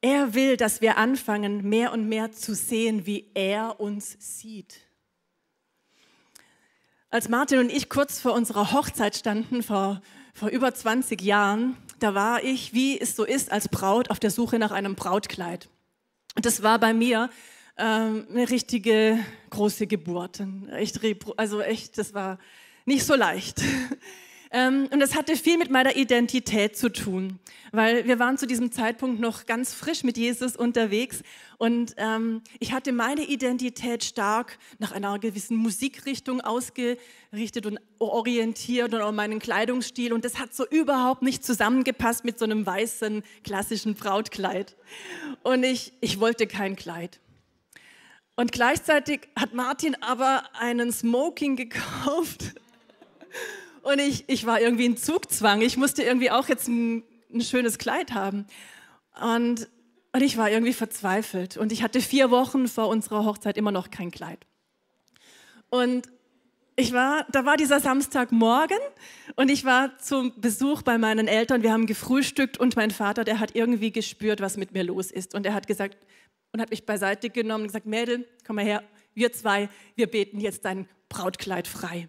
er 0.00 0.34
will, 0.34 0.56
dass 0.56 0.80
wir 0.80 0.96
anfangen, 0.96 1.68
mehr 1.68 1.92
und 1.92 2.08
mehr 2.08 2.30
zu 2.30 2.54
sehen, 2.54 3.06
wie 3.06 3.28
er 3.34 3.80
uns 3.80 4.16
sieht. 4.20 4.80
Als 7.10 7.28
Martin 7.28 7.58
und 7.58 7.72
ich 7.72 7.88
kurz 7.88 8.20
vor 8.20 8.34
unserer 8.34 8.70
Hochzeit 8.70 9.16
standen, 9.16 9.64
vor, 9.64 10.00
vor 10.32 10.50
über 10.50 10.72
20 10.72 11.20
Jahren, 11.22 11.76
da 11.98 12.14
war 12.14 12.44
ich, 12.44 12.72
wie 12.72 13.00
es 13.00 13.16
so 13.16 13.24
ist, 13.24 13.50
als 13.50 13.68
Braut 13.68 14.10
auf 14.10 14.20
der 14.20 14.30
Suche 14.30 14.60
nach 14.60 14.70
einem 14.70 14.94
Brautkleid. 14.94 15.68
Und 16.38 16.46
das 16.46 16.62
war 16.62 16.78
bei 16.78 16.94
mir 16.94 17.30
ähm, 17.76 18.24
eine 18.30 18.48
richtige 18.48 19.18
große 19.50 19.88
Geburt. 19.88 20.40
Echt, 20.70 21.00
also 21.36 21.60
echt, 21.60 21.98
das 21.98 22.14
war 22.14 22.38
nicht 22.84 23.04
so 23.04 23.16
leicht. 23.16 23.60
Ähm, 24.50 24.88
und 24.90 25.00
das 25.00 25.14
hatte 25.14 25.36
viel 25.36 25.58
mit 25.58 25.70
meiner 25.70 25.96
Identität 25.96 26.76
zu 26.76 26.90
tun, 26.90 27.38
weil 27.70 28.06
wir 28.06 28.18
waren 28.18 28.38
zu 28.38 28.46
diesem 28.46 28.72
Zeitpunkt 28.72 29.20
noch 29.20 29.44
ganz 29.44 29.74
frisch 29.74 30.04
mit 30.04 30.16
Jesus 30.16 30.56
unterwegs 30.56 31.22
und 31.58 31.94
ähm, 31.98 32.40
ich 32.58 32.72
hatte 32.72 32.92
meine 32.92 33.24
Identität 33.24 34.04
stark 34.04 34.58
nach 34.78 34.92
einer 34.92 35.18
gewissen 35.18 35.56
Musikrichtung 35.56 36.40
ausgerichtet 36.40 37.66
und 37.66 37.78
orientiert 37.98 38.94
und 38.94 39.02
auch 39.02 39.12
meinen 39.12 39.38
Kleidungsstil 39.38 40.12
und 40.12 40.24
das 40.24 40.38
hat 40.38 40.54
so 40.54 40.66
überhaupt 40.66 41.22
nicht 41.22 41.44
zusammengepasst 41.44 42.24
mit 42.24 42.38
so 42.38 42.46
einem 42.46 42.64
weißen 42.64 43.22
klassischen 43.44 43.94
Brautkleid. 43.94 44.76
Und 45.42 45.64
ich, 45.64 45.92
ich 46.00 46.20
wollte 46.20 46.46
kein 46.46 46.76
Kleid. 46.76 47.20
Und 48.36 48.52
gleichzeitig 48.52 49.28
hat 49.36 49.52
Martin 49.52 49.96
aber 50.00 50.44
einen 50.54 50.92
Smoking 50.92 51.56
gekauft 51.56 52.54
und 53.88 53.98
ich, 54.00 54.24
ich 54.28 54.44
war 54.44 54.60
irgendwie 54.60 54.84
in 54.84 54.96
Zugzwang. 54.96 55.62
Ich 55.62 55.76
musste 55.76 56.02
irgendwie 56.02 56.30
auch 56.30 56.48
jetzt 56.48 56.68
ein, 56.68 57.02
ein 57.32 57.40
schönes 57.40 57.78
Kleid 57.78 58.12
haben. 58.12 58.46
Und, 59.20 59.66
und 60.12 60.22
ich 60.22 60.36
war 60.36 60.50
irgendwie 60.50 60.74
verzweifelt. 60.74 61.56
Und 61.56 61.72
ich 61.72 61.82
hatte 61.82 62.00
vier 62.00 62.30
Wochen 62.30 62.68
vor 62.68 62.88
unserer 62.88 63.24
Hochzeit 63.24 63.56
immer 63.56 63.72
noch 63.72 63.90
kein 63.90 64.10
Kleid. 64.10 64.46
Und 65.70 66.08
ich 66.76 66.92
war, 66.92 67.26
da 67.32 67.44
war 67.44 67.56
dieser 67.56 67.80
Samstagmorgen 67.80 68.78
und 69.34 69.50
ich 69.50 69.64
war 69.64 69.98
zum 69.98 70.32
Besuch 70.40 70.82
bei 70.82 70.96
meinen 70.96 71.26
Eltern. 71.26 71.62
Wir 71.62 71.72
haben 71.72 71.86
gefrühstückt 71.86 72.56
und 72.58 72.76
mein 72.76 72.92
Vater, 72.92 73.24
der 73.24 73.40
hat 73.40 73.56
irgendwie 73.56 73.90
gespürt, 73.90 74.40
was 74.40 74.56
mit 74.56 74.72
mir 74.72 74.84
los 74.84 75.10
ist. 75.10 75.34
Und 75.34 75.44
er 75.44 75.54
hat 75.54 75.66
gesagt 75.66 75.96
und 76.52 76.60
hat 76.60 76.70
mich 76.70 76.86
beiseite 76.86 77.30
genommen 77.30 77.62
und 77.62 77.68
gesagt, 77.68 77.86
Mädel, 77.86 78.28
komm 78.46 78.56
mal 78.56 78.64
her, 78.64 78.84
wir 79.14 79.32
zwei, 79.32 79.68
wir 79.96 80.06
beten 80.06 80.40
jetzt 80.40 80.64
dein 80.64 80.88
Brautkleid 81.08 81.66
frei. 81.66 82.08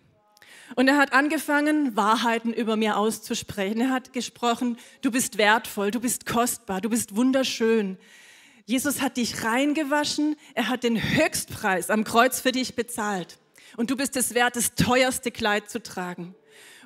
Und 0.76 0.88
er 0.88 0.98
hat 0.98 1.14
angefangen, 1.14 1.96
Wahrheiten 1.96 2.54
über 2.54 2.76
mir 2.76 2.98
auszusprechen. 2.98 3.82
Er 3.82 3.90
hat 3.90 4.14
gesprochen, 4.14 4.78
du 5.02 5.12
bist 5.12 5.38
wertvoll, 5.38 5.92
du 5.92 6.00
bist 6.00 6.26
kostbar, 6.26 6.82
du 6.82 6.90
bist 6.90 7.16
wunderschön. 7.16 7.98
Jesus 8.66 9.02
hat 9.02 9.18
dich 9.18 9.44
reingewaschen, 9.44 10.36
er 10.54 10.70
hat 10.70 10.84
den 10.84 11.02
Höchstpreis 11.02 11.90
am 11.90 12.04
Kreuz 12.04 12.40
für 12.40 12.52
dich 12.52 12.76
bezahlt. 12.76 13.40
Und 13.78 13.90
du 13.90 13.98
bist 13.98 14.16
es 14.16 14.36
wert, 14.36 14.56
das 14.56 14.76
teuerste 14.76 15.32
Kleid 15.32 15.70
zu 15.70 15.82
tragen. 15.82 16.36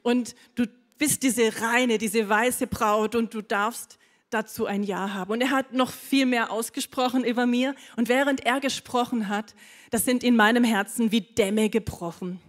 Und 0.02 0.36
du 0.56 0.66
bist 0.98 1.24
diese 1.24 1.62
reine, 1.62 1.98
diese 1.98 2.30
weiße 2.30 2.68
Braut 2.68 3.16
und 3.16 3.34
du 3.34 3.42
darfst 3.42 3.98
dazu 4.30 4.66
ein 4.66 4.84
Ja 4.84 5.14
haben. 5.14 5.32
Und 5.32 5.42
er 5.42 5.52
hat 5.52 5.74
noch 5.74 5.92
viel 5.92 6.26
mehr 6.26 6.52
ausgesprochen 6.52 7.24
über 7.24 7.46
mir. 7.46 7.76
Und 7.98 8.10
während 8.10 8.46
er 8.46 8.60
gesprochen 8.60 9.28
hat, 9.28 9.54
das 9.92 10.06
sind 10.06 10.24
in 10.24 10.36
meinem 10.36 10.64
Herzen 10.64 11.12
wie 11.12 11.22
Dämme 11.22 11.70
gebrochen. 11.70 12.40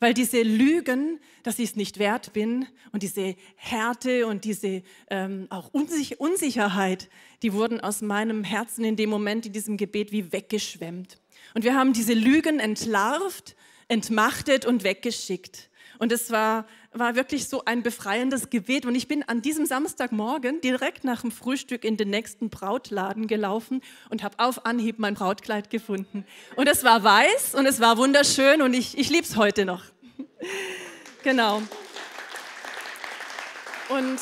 Weil 0.00 0.14
diese 0.14 0.42
Lügen, 0.42 1.20
dass 1.42 1.58
ich 1.58 1.70
es 1.70 1.76
nicht 1.76 1.98
wert 1.98 2.32
bin 2.32 2.66
und 2.92 3.02
diese 3.02 3.36
Härte 3.56 4.26
und 4.26 4.44
diese 4.44 4.82
ähm, 5.10 5.46
auch 5.50 5.68
Unsich 5.72 6.20
Unsicherheit, 6.20 7.08
die 7.42 7.52
wurden 7.52 7.80
aus 7.80 8.02
meinem 8.02 8.44
Herzen 8.44 8.84
in 8.84 8.96
dem 8.96 9.10
Moment 9.10 9.46
in 9.46 9.52
diesem 9.52 9.76
Gebet 9.76 10.12
wie 10.12 10.32
weggeschwemmt. 10.32 11.18
Und 11.54 11.64
wir 11.64 11.74
haben 11.74 11.92
diese 11.92 12.14
Lügen 12.14 12.60
entlarvt, 12.60 13.56
entmachtet 13.88 14.66
und 14.66 14.84
weggeschickt. 14.84 15.70
Und 15.98 16.12
es 16.12 16.30
war, 16.30 16.66
war 16.98 17.14
wirklich 17.14 17.48
so 17.48 17.64
ein 17.64 17.82
befreiendes 17.82 18.50
Gebet. 18.50 18.86
Und 18.86 18.94
ich 18.94 19.08
bin 19.08 19.22
an 19.22 19.42
diesem 19.42 19.66
Samstagmorgen 19.66 20.60
direkt 20.60 21.04
nach 21.04 21.22
dem 21.22 21.30
Frühstück 21.30 21.84
in 21.84 21.96
den 21.96 22.10
nächsten 22.10 22.50
Brautladen 22.50 23.26
gelaufen 23.26 23.82
und 24.10 24.22
habe 24.22 24.38
auf 24.38 24.66
Anhieb 24.66 24.98
mein 24.98 25.14
Brautkleid 25.14 25.70
gefunden. 25.70 26.24
Und 26.56 26.68
es 26.68 26.84
war 26.84 27.02
weiß 27.02 27.54
und 27.54 27.66
es 27.66 27.80
war 27.80 27.96
wunderschön 27.98 28.62
und 28.62 28.74
ich, 28.74 28.96
ich 28.98 29.10
liebe 29.10 29.24
es 29.24 29.36
heute 29.36 29.64
noch. 29.64 29.84
genau. 31.22 31.62
Und, 33.88 34.18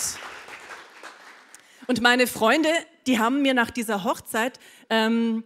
und 1.87 2.01
meine 2.03 2.27
Freunde, 2.27 2.69
die 3.07 3.19
haben 3.19 3.43
mir 3.43 3.55
nach 3.55 3.71
dieser 3.71 4.05
Hochzeit 4.05 4.59
ähm, 4.91 5.45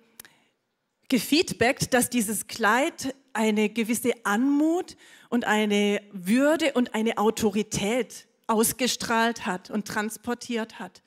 gefeedbackt, 1.08 1.94
dass 1.94 2.10
dieses 2.10 2.46
Kleid 2.46 3.14
eine 3.38 3.70
gewisse 3.70 4.12
Anmut 4.24 4.96
und 5.30 5.46
eine 5.46 6.02
Würde 6.12 6.72
und 6.72 6.94
eine 6.94 7.16
Autorität 7.18 8.26
ausgestrahlt 8.48 9.46
hat 9.46 9.70
und 9.70 9.86
transportiert 9.86 10.78
hat. 10.78 11.02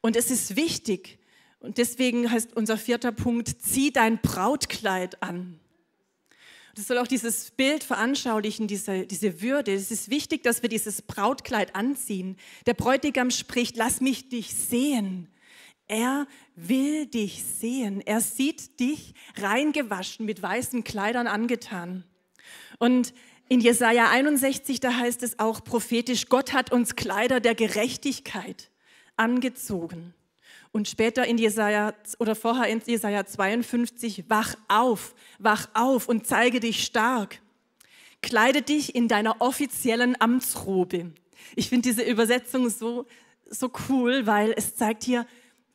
Und 0.00 0.16
es 0.16 0.30
ist 0.30 0.56
wichtig, 0.56 1.18
und 1.58 1.78
deswegen 1.78 2.30
heißt 2.30 2.54
unser 2.54 2.76
vierter 2.76 3.10
Punkt, 3.10 3.48
zieh 3.62 3.90
dein 3.90 4.18
Brautkleid 4.18 5.22
an. 5.22 5.58
Das 6.74 6.88
soll 6.88 6.98
auch 6.98 7.06
dieses 7.06 7.52
Bild 7.52 7.82
veranschaulichen, 7.82 8.66
diese, 8.66 9.06
diese 9.06 9.40
Würde. 9.40 9.72
Es 9.72 9.90
ist 9.90 10.10
wichtig, 10.10 10.42
dass 10.42 10.60
wir 10.60 10.68
dieses 10.68 11.00
Brautkleid 11.00 11.74
anziehen. 11.74 12.36
Der 12.66 12.74
Bräutigam 12.74 13.30
spricht, 13.30 13.76
lass 13.76 14.02
mich 14.02 14.28
dich 14.28 14.52
sehen. 14.54 15.28
Er 15.86 16.26
will 16.56 17.06
dich 17.06 17.44
sehen. 17.44 18.00
Er 18.00 18.20
sieht 18.20 18.80
dich 18.80 19.14
reingewaschen, 19.36 20.24
mit 20.24 20.42
weißen 20.42 20.84
Kleidern 20.84 21.26
angetan. 21.26 22.04
Und 22.78 23.12
in 23.48 23.60
Jesaja 23.60 24.08
61, 24.10 24.80
da 24.80 24.96
heißt 24.96 25.22
es 25.22 25.38
auch 25.38 25.62
prophetisch, 25.62 26.28
Gott 26.28 26.52
hat 26.52 26.72
uns 26.72 26.96
Kleider 26.96 27.40
der 27.40 27.54
Gerechtigkeit 27.54 28.70
angezogen. 29.16 30.14
Und 30.72 30.88
später 30.88 31.26
in 31.26 31.38
Jesaja 31.38 31.92
oder 32.18 32.34
vorher 32.34 32.68
in 32.68 32.82
Jesaja 32.84 33.26
52, 33.26 34.24
wach 34.28 34.56
auf, 34.66 35.14
wach 35.38 35.68
auf 35.74 36.08
und 36.08 36.26
zeige 36.26 36.58
dich 36.58 36.82
stark. 36.84 37.40
Kleide 38.22 38.62
dich 38.62 38.94
in 38.94 39.06
deiner 39.06 39.40
offiziellen 39.40 40.20
Amtsrobe. 40.20 41.12
Ich 41.54 41.68
finde 41.68 41.88
diese 41.88 42.02
Übersetzung 42.02 42.70
so, 42.70 43.06
so 43.48 43.70
cool, 43.88 44.26
weil 44.26 44.54
es 44.56 44.74
zeigt 44.74 45.04
hier, 45.04 45.26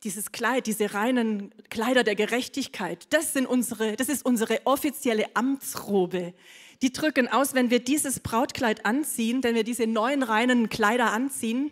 dieses 0.04 0.32
Kleid, 0.32 0.66
diese 0.66 0.94
reinen 0.94 1.52
Kleider 1.68 2.04
der 2.04 2.14
Gerechtigkeit, 2.14 3.06
das, 3.10 3.32
sind 3.32 3.46
unsere, 3.46 3.96
das 3.96 4.08
ist 4.08 4.24
unsere 4.24 4.60
offizielle 4.64 5.26
Amtsrobe. 5.34 6.34
Die 6.82 6.92
drücken 6.92 7.28
aus, 7.28 7.54
wenn 7.54 7.70
wir 7.70 7.80
dieses 7.80 8.20
Brautkleid 8.20 8.86
anziehen, 8.86 9.42
wenn 9.44 9.54
wir 9.54 9.64
diese 9.64 9.86
neuen 9.86 10.22
reinen 10.22 10.70
Kleider 10.70 11.12
anziehen, 11.12 11.70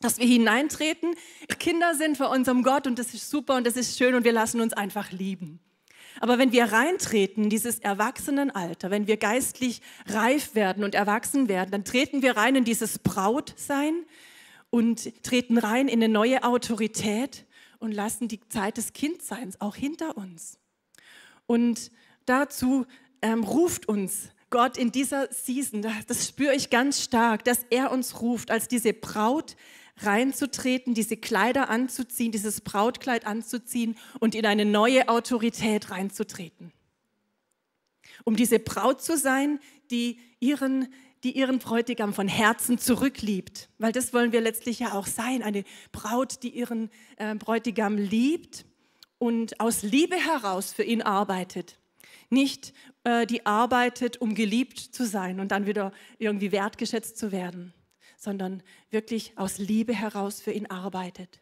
dass 0.00 0.18
wir 0.18 0.26
hineintreten. 0.26 1.14
Kinder 1.58 1.94
sind 1.94 2.16
vor 2.16 2.30
unserem 2.30 2.62
Gott 2.62 2.86
und 2.86 2.98
das 2.98 3.12
ist 3.12 3.30
super 3.30 3.56
und 3.56 3.66
das 3.66 3.76
ist 3.76 3.98
schön 3.98 4.14
und 4.14 4.24
wir 4.24 4.32
lassen 4.32 4.60
uns 4.60 4.72
einfach 4.72 5.10
lieben. 5.10 5.60
Aber 6.20 6.38
wenn 6.38 6.52
wir 6.52 6.72
reintreten 6.72 7.44
in 7.44 7.50
dieses 7.50 7.78
Erwachsenenalter, 7.78 8.90
wenn 8.90 9.06
wir 9.06 9.18
geistlich 9.18 9.82
reif 10.06 10.54
werden 10.54 10.84
und 10.84 10.94
erwachsen 10.94 11.48
werden, 11.48 11.70
dann 11.70 11.84
treten 11.84 12.22
wir 12.22 12.36
rein 12.36 12.56
in 12.56 12.64
dieses 12.64 12.98
Brautsein 12.98 14.04
und 14.70 15.22
treten 15.22 15.58
rein 15.58 15.88
in 15.88 16.02
eine 16.02 16.12
neue 16.12 16.42
Autorität 16.42 17.45
und 17.86 17.92
lassen 17.92 18.28
die 18.28 18.40
Zeit 18.48 18.76
des 18.76 18.92
Kindseins 18.92 19.60
auch 19.60 19.76
hinter 19.76 20.16
uns. 20.16 20.58
Und 21.46 21.90
dazu 22.26 22.84
ähm, 23.22 23.44
ruft 23.44 23.88
uns 23.88 24.30
Gott 24.50 24.76
in 24.76 24.92
dieser 24.92 25.32
Season, 25.32 25.86
das 26.06 26.28
spüre 26.28 26.54
ich 26.54 26.70
ganz 26.70 27.02
stark, 27.02 27.44
dass 27.44 27.64
er 27.70 27.90
uns 27.90 28.20
ruft, 28.20 28.50
als 28.50 28.68
diese 28.68 28.92
Braut 28.92 29.56
reinzutreten, 29.98 30.94
diese 30.94 31.16
Kleider 31.16 31.68
anzuziehen, 31.68 32.30
dieses 32.30 32.60
Brautkleid 32.60 33.26
anzuziehen 33.26 33.96
und 34.20 34.34
in 34.34 34.46
eine 34.46 34.64
neue 34.64 35.08
Autorität 35.08 35.90
reinzutreten. 35.90 36.72
Um 38.24 38.36
diese 38.36 38.58
Braut 38.58 39.02
zu 39.02 39.16
sein, 39.16 39.58
die 39.90 40.18
ihren 40.38 40.92
die 41.24 41.36
ihren 41.36 41.58
Bräutigam 41.58 42.14
von 42.14 42.28
Herzen 42.28 42.78
zurückliebt. 42.78 43.68
Weil 43.78 43.92
das 43.92 44.12
wollen 44.12 44.32
wir 44.32 44.40
letztlich 44.40 44.80
ja 44.80 44.92
auch 44.92 45.06
sein, 45.06 45.42
eine 45.42 45.64
Braut, 45.92 46.42
die 46.42 46.50
ihren 46.50 46.90
äh, 47.16 47.34
Bräutigam 47.34 47.96
liebt 47.96 48.64
und 49.18 49.60
aus 49.60 49.82
Liebe 49.82 50.16
heraus 50.16 50.72
für 50.72 50.82
ihn 50.82 51.02
arbeitet. 51.02 51.78
Nicht 52.28 52.74
äh, 53.04 53.26
die 53.26 53.46
arbeitet, 53.46 54.20
um 54.20 54.34
geliebt 54.34 54.78
zu 54.78 55.06
sein 55.06 55.40
und 55.40 55.52
dann 55.52 55.66
wieder 55.66 55.92
irgendwie 56.18 56.52
wertgeschätzt 56.52 57.16
zu 57.16 57.32
werden, 57.32 57.72
sondern 58.16 58.62
wirklich 58.90 59.32
aus 59.36 59.58
Liebe 59.58 59.94
heraus 59.94 60.40
für 60.40 60.52
ihn 60.52 60.66
arbeitet. 60.66 61.40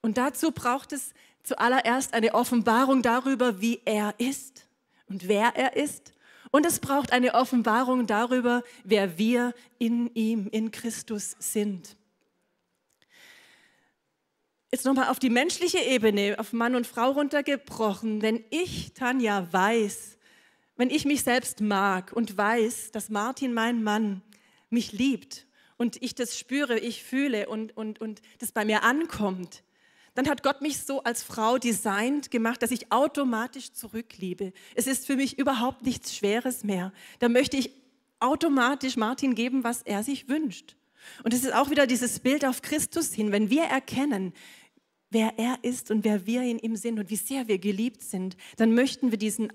Und 0.00 0.18
dazu 0.18 0.50
braucht 0.50 0.92
es 0.92 1.14
zuallererst 1.42 2.14
eine 2.14 2.34
Offenbarung 2.34 3.02
darüber, 3.02 3.60
wie 3.60 3.80
er 3.84 4.14
ist 4.18 4.66
und 5.08 5.28
wer 5.28 5.54
er 5.54 5.76
ist 5.76 6.12
und 6.52 6.66
es 6.66 6.78
braucht 6.78 7.12
eine 7.12 7.34
Offenbarung 7.34 8.06
darüber, 8.06 8.62
wer 8.84 9.18
wir 9.18 9.54
in 9.78 10.14
ihm, 10.14 10.46
in 10.52 10.70
Christus 10.70 11.34
sind. 11.40 11.96
Jetzt 14.70 14.84
nochmal 14.84 15.08
auf 15.08 15.18
die 15.18 15.30
menschliche 15.30 15.80
Ebene, 15.80 16.36
auf 16.38 16.52
Mann 16.52 16.76
und 16.76 16.86
Frau 16.86 17.10
runtergebrochen. 17.10 18.22
Wenn 18.22 18.44
ich, 18.50 18.92
Tanja, 18.92 19.50
weiß, 19.50 20.18
wenn 20.76 20.90
ich 20.90 21.04
mich 21.04 21.22
selbst 21.22 21.60
mag 21.60 22.12
und 22.12 22.36
weiß, 22.36 22.92
dass 22.92 23.08
Martin, 23.08 23.54
mein 23.54 23.82
Mann, 23.82 24.22
mich 24.68 24.92
liebt 24.92 25.46
und 25.78 26.02
ich 26.02 26.14
das 26.14 26.38
spüre, 26.38 26.78
ich 26.78 27.02
fühle 27.02 27.48
und, 27.48 27.76
und, 27.76 28.00
und 28.00 28.20
das 28.38 28.52
bei 28.52 28.64
mir 28.64 28.82
ankommt, 28.82 29.62
dann 30.14 30.28
hat 30.28 30.42
Gott 30.42 30.60
mich 30.60 30.78
so 30.78 31.02
als 31.02 31.22
Frau 31.22 31.58
designt 31.58 32.30
gemacht, 32.30 32.62
dass 32.62 32.70
ich 32.70 32.92
automatisch 32.92 33.72
zurückliebe. 33.72 34.52
Es 34.74 34.86
ist 34.86 35.06
für 35.06 35.16
mich 35.16 35.38
überhaupt 35.38 35.82
nichts 35.82 36.14
Schweres 36.14 36.64
mehr. 36.64 36.92
Da 37.18 37.28
möchte 37.28 37.56
ich 37.56 37.70
automatisch 38.20 38.96
Martin 38.96 39.34
geben, 39.34 39.64
was 39.64 39.82
er 39.82 40.02
sich 40.02 40.28
wünscht. 40.28 40.76
Und 41.24 41.34
es 41.34 41.44
ist 41.44 41.54
auch 41.54 41.70
wieder 41.70 41.86
dieses 41.86 42.20
Bild 42.20 42.44
auf 42.44 42.62
Christus 42.62 43.12
hin. 43.12 43.32
Wenn 43.32 43.50
wir 43.50 43.64
erkennen, 43.64 44.32
wer 45.10 45.38
er 45.38 45.58
ist 45.62 45.90
und 45.90 46.04
wer 46.04 46.26
wir 46.26 46.42
in 46.42 46.58
ihm 46.58 46.76
sind 46.76 46.98
und 46.98 47.10
wie 47.10 47.16
sehr 47.16 47.48
wir 47.48 47.58
geliebt 47.58 48.02
sind, 48.02 48.36
dann 48.56 48.74
möchten 48.74 49.10
wir 49.10 49.18
diesen 49.18 49.52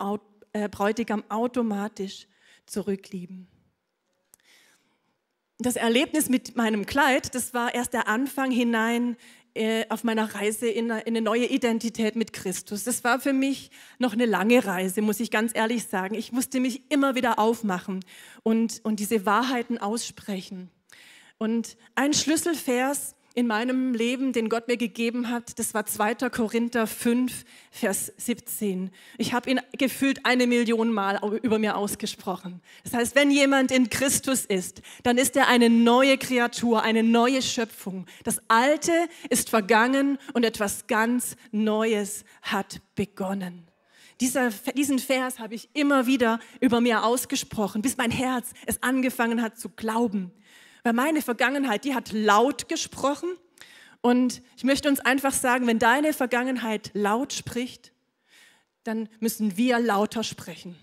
äh, 0.54 0.70
Bräutigam 0.70 1.24
automatisch 1.30 2.28
zurücklieben. 2.66 3.48
Das 5.60 5.76
Erlebnis 5.76 6.30
mit 6.30 6.56
meinem 6.56 6.86
Kleid, 6.86 7.34
das 7.34 7.54
war 7.54 7.74
erst 7.74 7.94
der 7.94 8.08
Anfang 8.08 8.52
hinein 8.52 9.18
auf 9.90 10.04
meiner 10.04 10.34
Reise 10.34 10.68
in 10.68 10.92
eine 10.92 11.22
neue 11.22 11.46
Identität 11.46 12.16
mit 12.16 12.34
Christus. 12.34 12.84
Das 12.84 13.04
war 13.04 13.20
für 13.20 13.34
mich 13.34 13.72
noch 14.00 14.14
eine 14.14 14.26
lange 14.26 14.66
Reise, 14.66 15.02
muss 15.02 15.20
ich 15.20 15.32
ganz 15.32 15.52
ehrlich 15.54 15.86
sagen. 15.86 16.16
Ich 16.16 16.32
musste 16.32 16.60
mich 16.60 16.84
immer 16.90 17.16
wieder 17.16 17.40
aufmachen 17.40 18.04
und, 18.44 18.80
und 18.84 19.00
diese 19.00 19.26
Wahrheiten 19.26 19.78
aussprechen. 19.78 20.70
Und 21.38 21.78
ein 21.96 22.14
Schlüsselvers 22.14 23.17
in 23.38 23.46
meinem 23.46 23.94
Leben, 23.94 24.34
den 24.34 24.50
Gott 24.50 24.68
mir 24.68 24.78
gegeben 24.78 25.30
hat, 25.30 25.60
das 25.60 25.76
war 25.76 25.86
2. 25.86 26.28
Korinther 26.32 26.88
5, 26.88 27.46
Vers 27.70 28.12
17. 28.18 28.90
Ich 29.20 29.32
habe 29.32 29.52
ihn 29.52 29.60
gefühlt 29.78 30.26
eine 30.26 30.48
Million 30.48 30.92
Mal 30.92 31.20
über 31.44 31.60
mir 31.60 31.78
ausgesprochen. 31.78 32.62
Das 32.84 32.94
heißt, 32.94 33.16
wenn 33.16 33.30
jemand 33.30 33.72
in 33.72 33.92
Christus 33.92 34.44
ist, 34.44 34.82
dann 35.04 35.20
ist 35.20 35.36
er 35.36 35.50
eine 35.50 35.70
neue 35.70 36.18
Kreatur, 36.18 36.82
eine 36.82 37.04
neue 37.04 37.44
Schöpfung. 37.44 38.08
Das 38.24 38.42
Alte 38.48 38.92
ist 39.30 39.52
vergangen 39.52 40.18
und 40.34 40.44
etwas 40.44 40.88
ganz 40.88 41.36
Neues 41.52 42.26
hat 42.42 42.82
begonnen. 42.96 43.68
Dieser, 44.20 44.50
diesen 44.76 44.98
Vers 44.98 45.38
habe 45.38 45.54
ich 45.54 45.70
immer 45.74 46.08
wieder 46.08 46.40
über 46.60 46.82
mir 46.82 47.04
ausgesprochen, 47.04 47.84
bis 47.84 47.98
mein 47.98 48.10
Herz 48.10 48.48
es 48.66 48.82
angefangen 48.82 49.44
hat 49.44 49.60
zu 49.60 49.70
glauben. 49.70 50.32
Weil 50.88 50.94
meine 50.94 51.22
Vergangenheit, 51.22 51.84
die 51.84 51.94
hat 51.94 52.14
laut 52.14 52.70
gesprochen. 52.70 53.28
Und 54.00 54.42
ich 54.56 54.64
möchte 54.64 54.88
uns 54.88 55.02
einfach 55.02 55.34
sagen, 55.34 55.68
wenn 55.68 55.80
deine 55.80 56.14
Vergangenheit 56.14 56.92
laut 56.94 57.34
spricht, 57.34 57.92
dann 58.86 59.10
müssen 59.20 59.58
wir 59.58 59.80
lauter 59.80 60.24
sprechen. 60.24 60.78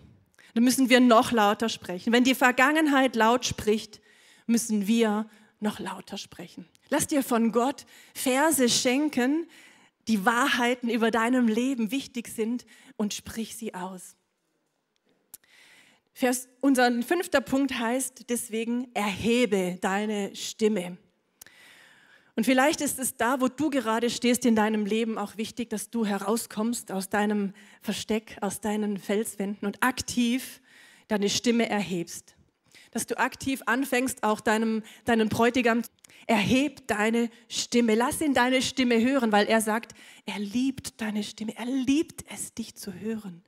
Dann 0.52 0.62
müssen 0.62 0.90
wir 0.90 1.00
noch 1.00 1.32
lauter 1.32 1.70
sprechen. 1.70 2.12
Wenn 2.12 2.22
die 2.22 2.34
Vergangenheit 2.34 3.16
laut 3.16 3.46
spricht, 3.46 4.02
müssen 4.46 4.86
wir 4.86 5.26
noch 5.60 5.78
lauter 5.78 6.18
sprechen. 6.18 6.68
Lass 6.90 7.06
dir 7.06 7.22
von 7.22 7.50
Gott 7.50 7.86
Verse 8.12 8.68
schenken, 8.68 9.48
die 10.06 10.26
Wahrheiten 10.26 10.90
über 10.90 11.10
deinem 11.12 11.48
Leben 11.48 11.90
wichtig 11.90 12.28
sind 12.28 12.66
und 12.98 13.14
sprich 13.14 13.56
sie 13.56 13.72
aus. 13.72 14.16
Vers, 16.16 16.48
unser 16.60 17.02
fünfter 17.02 17.40
Punkt 17.40 17.76
heißt 17.76 18.30
deswegen, 18.30 18.86
erhebe 18.94 19.78
deine 19.80 20.34
Stimme. 20.36 20.96
Und 22.36 22.44
vielleicht 22.44 22.80
ist 22.80 23.00
es 23.00 23.16
da, 23.16 23.40
wo 23.40 23.48
du 23.48 23.68
gerade 23.68 24.08
stehst 24.10 24.46
in 24.46 24.54
deinem 24.54 24.86
Leben, 24.86 25.18
auch 25.18 25.36
wichtig, 25.36 25.70
dass 25.70 25.90
du 25.90 26.06
herauskommst 26.06 26.92
aus 26.92 27.08
deinem 27.08 27.52
Versteck, 27.80 28.38
aus 28.40 28.60
deinen 28.60 28.96
Felswänden 28.98 29.66
und 29.66 29.82
aktiv 29.82 30.60
deine 31.08 31.28
Stimme 31.28 31.68
erhebst. 31.68 32.36
Dass 32.92 33.06
du 33.06 33.18
aktiv 33.18 33.62
anfängst, 33.66 34.22
auch 34.22 34.40
deinem, 34.40 34.84
deinen 35.04 35.28
Bräutigam, 35.28 35.82
erheb 36.28 36.86
deine 36.86 37.28
Stimme, 37.48 37.96
lass 37.96 38.20
ihn 38.20 38.34
deine 38.34 38.62
Stimme 38.62 39.00
hören, 39.00 39.32
weil 39.32 39.46
er 39.46 39.60
sagt, 39.60 39.94
er 40.26 40.38
liebt 40.38 41.00
deine 41.00 41.24
Stimme, 41.24 41.56
er 41.56 41.66
liebt 41.66 42.24
es, 42.32 42.54
dich 42.54 42.76
zu 42.76 42.94
hören. 42.94 43.42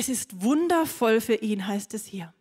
Es 0.00 0.08
ist 0.08 0.40
wundervoll 0.40 1.20
für 1.20 1.34
ihn, 1.34 1.66
heißt 1.66 1.92
es 1.92 2.06
hier. 2.06 2.32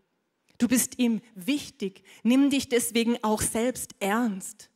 Du 0.59 0.69
bist 0.69 0.97
ihm 0.97 1.19
wichtig, 1.35 2.03
nimm 2.23 2.49
dich 2.49 2.69
deswegen 2.69 3.21
auch 3.21 3.41
selbst 3.41 3.95
ernst. 3.99 4.69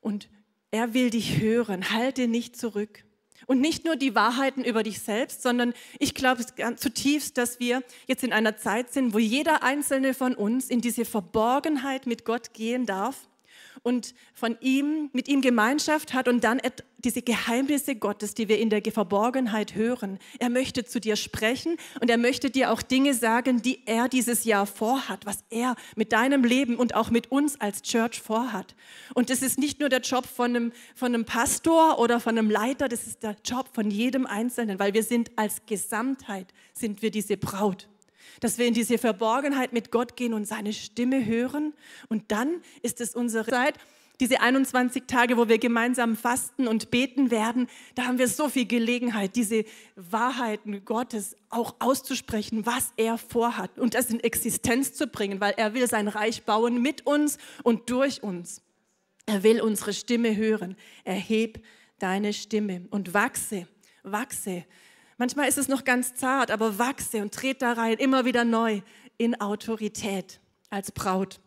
Und 0.00 0.30
er 0.70 0.94
will 0.94 1.10
dich 1.10 1.38
hören, 1.38 1.90
halte 1.90 2.26
nicht 2.26 2.56
zurück. 2.56 3.04
Und 3.46 3.60
nicht 3.60 3.84
nur 3.84 3.96
die 3.96 4.14
Wahrheiten 4.14 4.64
über 4.64 4.82
dich 4.82 5.00
selbst, 5.00 5.42
sondern 5.42 5.74
ich 5.98 6.14
glaube 6.14 6.42
zutiefst, 6.76 7.36
dass 7.36 7.60
wir 7.60 7.82
jetzt 8.06 8.24
in 8.24 8.32
einer 8.32 8.56
Zeit 8.56 8.90
sind, 8.90 9.12
wo 9.12 9.18
jeder 9.18 9.62
einzelne 9.62 10.14
von 10.14 10.34
uns 10.34 10.70
in 10.70 10.80
diese 10.80 11.04
Verborgenheit 11.04 12.06
mit 12.06 12.24
Gott 12.24 12.54
gehen 12.54 12.86
darf 12.86 13.28
und 13.82 14.14
von 14.34 14.56
ihm, 14.60 15.10
mit 15.12 15.28
ihm 15.28 15.40
Gemeinschaft 15.40 16.14
hat 16.14 16.28
und 16.28 16.44
dann 16.44 16.60
diese 16.98 17.22
Geheimnisse 17.22 17.96
Gottes, 17.96 18.34
die 18.34 18.48
wir 18.48 18.58
in 18.58 18.70
der 18.70 18.82
Verborgenheit 18.92 19.74
hören. 19.74 20.18
Er 20.38 20.50
möchte 20.50 20.84
zu 20.84 21.00
dir 21.00 21.16
sprechen 21.16 21.76
und 22.00 22.10
er 22.10 22.18
möchte 22.18 22.50
dir 22.50 22.70
auch 22.70 22.82
Dinge 22.82 23.14
sagen, 23.14 23.62
die 23.62 23.86
er 23.86 24.08
dieses 24.08 24.44
Jahr 24.44 24.66
vorhat, 24.66 25.26
was 25.26 25.44
er 25.50 25.76
mit 25.96 26.12
deinem 26.12 26.44
Leben 26.44 26.76
und 26.76 26.94
auch 26.94 27.10
mit 27.10 27.30
uns 27.30 27.60
als 27.60 27.82
Church 27.82 28.20
vorhat. 28.20 28.74
Und 29.14 29.30
das 29.30 29.42
ist 29.42 29.58
nicht 29.58 29.80
nur 29.80 29.88
der 29.88 30.00
Job 30.00 30.26
von 30.26 30.56
einem, 30.56 30.72
von 30.94 31.14
einem 31.14 31.24
Pastor 31.24 31.98
oder 31.98 32.20
von 32.20 32.36
einem 32.36 32.50
Leiter, 32.50 32.88
das 32.88 33.06
ist 33.06 33.22
der 33.22 33.36
Job 33.44 33.68
von 33.72 33.90
jedem 33.90 34.26
Einzelnen, 34.26 34.78
weil 34.78 34.94
wir 34.94 35.02
sind 35.02 35.30
als 35.36 35.62
Gesamtheit, 35.66 36.52
sind 36.72 37.02
wir 37.02 37.10
diese 37.10 37.36
Braut 37.36 37.89
dass 38.40 38.58
wir 38.58 38.66
in 38.66 38.74
diese 38.74 38.98
Verborgenheit 38.98 39.72
mit 39.72 39.90
Gott 39.90 40.16
gehen 40.16 40.34
und 40.34 40.46
seine 40.46 40.72
Stimme 40.72 41.24
hören. 41.24 41.74
Und 42.08 42.32
dann 42.32 42.62
ist 42.82 43.00
es 43.00 43.14
unsere 43.14 43.46
Zeit, 43.46 43.74
diese 44.20 44.40
21 44.40 45.04
Tage, 45.06 45.38
wo 45.38 45.48
wir 45.48 45.58
gemeinsam 45.58 46.14
fasten 46.14 46.68
und 46.68 46.90
beten 46.90 47.30
werden, 47.30 47.68
da 47.94 48.04
haben 48.04 48.18
wir 48.18 48.28
so 48.28 48.50
viel 48.50 48.66
Gelegenheit, 48.66 49.34
diese 49.34 49.64
Wahrheiten 49.96 50.84
Gottes 50.84 51.36
auch 51.48 51.76
auszusprechen, 51.78 52.66
was 52.66 52.92
er 52.98 53.16
vorhat 53.16 53.78
und 53.78 53.94
das 53.94 54.10
in 54.10 54.20
Existenz 54.20 54.92
zu 54.92 55.06
bringen, 55.06 55.40
weil 55.40 55.54
er 55.56 55.72
will 55.72 55.88
sein 55.88 56.06
Reich 56.06 56.42
bauen 56.42 56.82
mit 56.82 57.06
uns 57.06 57.38
und 57.62 57.88
durch 57.88 58.22
uns. 58.22 58.60
Er 59.24 59.42
will 59.42 59.60
unsere 59.60 59.94
Stimme 59.94 60.36
hören. 60.36 60.76
Erheb 61.04 61.64
deine 61.98 62.32
Stimme 62.32 62.86
und 62.90 63.14
wachse, 63.14 63.66
wachse 64.02 64.64
Manchmal 65.20 65.50
ist 65.50 65.58
es 65.58 65.68
noch 65.68 65.84
ganz 65.84 66.14
zart, 66.14 66.50
aber 66.50 66.78
wachse 66.78 67.20
und 67.20 67.34
trete 67.34 67.58
da 67.58 67.72
rein, 67.74 67.98
immer 67.98 68.24
wieder 68.24 68.42
neu 68.42 68.80
in 69.18 69.38
Autorität 69.38 70.40
als 70.70 70.92
Braut. 70.92 71.40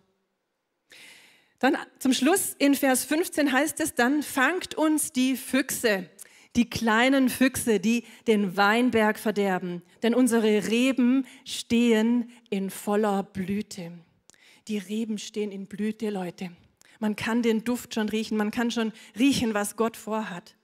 Dann 1.57 1.75
zum 1.97 2.13
Schluss 2.13 2.55
in 2.59 2.75
Vers 2.75 3.03
15 3.03 3.51
heißt 3.51 3.79
es 3.79 3.95
dann, 3.95 4.21
fangt 4.21 4.75
uns 4.75 5.11
die 5.11 5.35
Füchse, 5.35 6.07
die 6.55 6.69
kleinen 6.69 7.29
Füchse, 7.29 7.79
die 7.79 8.03
den 8.27 8.55
Weinberg 8.57 9.17
verderben, 9.17 9.81
denn 10.03 10.13
unsere 10.13 10.67
Reben 10.67 11.25
stehen 11.43 12.29
in 12.51 12.69
voller 12.69 13.23
Blüte. 13.23 13.91
Die 14.67 14.77
Reben 14.77 15.17
stehen 15.17 15.51
in 15.51 15.65
Blüte, 15.65 16.11
Leute. 16.11 16.51
Man 16.99 17.15
kann 17.15 17.41
den 17.41 17.63
Duft 17.63 17.95
schon 17.95 18.09
riechen, 18.09 18.37
man 18.37 18.51
kann 18.51 18.69
schon 18.69 18.93
riechen, 19.17 19.55
was 19.55 19.77
Gott 19.77 19.97
vorhat. 19.97 20.55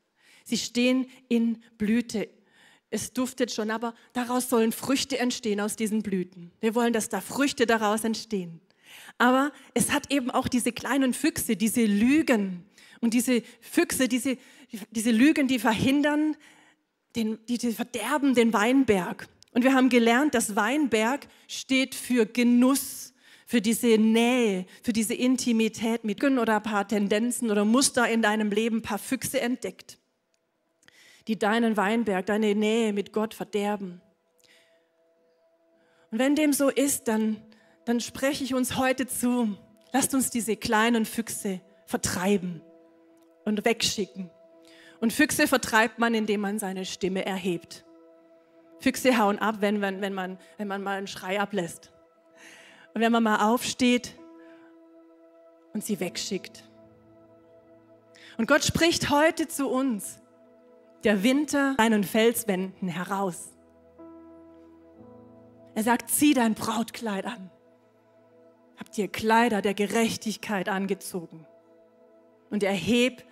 Sie 0.43 0.57
stehen 0.57 1.07
in 1.27 1.63
Blüte, 1.79 2.29
es 2.91 3.13
duftet 3.13 3.51
schon, 3.51 3.69
aber 3.69 3.93
daraus 4.13 4.49
sollen 4.49 4.71
Früchte 4.71 5.19
entstehen 5.19 5.61
aus 5.61 5.75
diesen 5.75 6.01
Blüten. 6.01 6.51
Wir 6.59 6.73
wollen, 6.75 6.93
dass 6.93 7.09
da 7.09 7.21
Früchte 7.21 7.65
daraus 7.65 8.03
entstehen. 8.03 8.59
Aber 9.17 9.51
es 9.73 9.91
hat 9.91 10.11
eben 10.11 10.31
auch 10.31 10.47
diese 10.47 10.71
kleinen 10.71 11.13
Füchse, 11.13 11.55
diese 11.55 11.85
Lügen. 11.85 12.65
Und 12.99 13.13
diese 13.13 13.43
Füchse, 13.61 14.07
diese, 14.07 14.37
diese 14.91 15.11
Lügen, 15.11 15.47
die 15.47 15.59
verhindern, 15.59 16.35
den, 17.15 17.37
die, 17.47 17.57
die 17.57 17.71
verderben 17.73 18.33
den 18.33 18.53
Weinberg. 18.53 19.27
Und 19.51 19.63
wir 19.63 19.73
haben 19.73 19.89
gelernt, 19.89 20.33
dass 20.33 20.55
Weinberg 20.55 21.27
steht 21.47 21.95
für 21.95 22.25
Genuss, 22.25 23.13
für 23.45 23.61
diese 23.61 23.97
Nähe, 23.97 24.65
für 24.83 24.93
diese 24.93 25.13
Intimität 25.13 26.03
mit 26.03 26.23
oder 26.23 26.57
ein 26.57 26.63
paar 26.63 26.87
Tendenzen 26.87 27.49
oder 27.49 27.65
Muster 27.65 28.07
in 28.07 28.21
deinem 28.21 28.51
Leben, 28.51 28.77
ein 28.77 28.81
paar 28.83 28.99
Füchse 28.99 29.41
entdeckt 29.41 29.98
die 31.27 31.37
deinen 31.37 31.77
Weinberg, 31.77 32.25
deine 32.25 32.55
Nähe 32.55 32.93
mit 32.93 33.13
Gott 33.13 33.33
verderben. 33.33 34.01
Und 36.11 36.19
wenn 36.19 36.35
dem 36.35 36.53
so 36.53 36.69
ist, 36.69 37.07
dann, 37.07 37.37
dann 37.85 37.99
spreche 37.99 38.43
ich 38.43 38.53
uns 38.53 38.77
heute 38.77 39.07
zu, 39.07 39.57
lasst 39.93 40.13
uns 40.13 40.29
diese 40.29 40.55
kleinen 40.55 41.05
Füchse 41.05 41.61
vertreiben 41.85 42.61
und 43.45 43.65
wegschicken. 43.65 44.29
Und 44.99 45.13
Füchse 45.13 45.47
vertreibt 45.47 45.99
man, 45.99 46.13
indem 46.13 46.41
man 46.41 46.59
seine 46.59 46.85
Stimme 46.85 47.25
erhebt. 47.25 47.85
Füchse 48.79 49.17
hauen 49.17 49.39
ab, 49.39 49.57
wenn, 49.59 49.81
wenn, 49.81 50.01
wenn, 50.01 50.13
man, 50.13 50.37
wenn 50.57 50.67
man 50.67 50.81
mal 50.81 50.97
einen 50.97 51.07
Schrei 51.07 51.39
ablässt. 51.39 51.91
Und 52.93 53.01
wenn 53.01 53.11
man 53.11 53.23
mal 53.23 53.47
aufsteht 53.51 54.15
und 55.73 55.83
sie 55.83 55.99
wegschickt. 55.99 56.63
Und 58.37 58.47
Gott 58.47 58.63
spricht 58.63 59.09
heute 59.09 59.47
zu 59.47 59.67
uns 59.69 60.18
der 61.03 61.23
Winter 61.23 61.75
seinen 61.77 62.03
Felswänden 62.03 62.87
heraus. 62.87 63.49
Er 65.75 65.83
sagt, 65.83 66.09
zieh 66.09 66.33
dein 66.33 66.55
Brautkleid 66.55 67.25
an. 67.25 67.49
Habt 68.77 68.97
ihr 68.97 69.07
Kleider 69.07 69.61
der 69.61 69.73
Gerechtigkeit 69.73 70.69
angezogen. 70.69 71.45
Und 72.49 72.63
erheb 72.63 73.23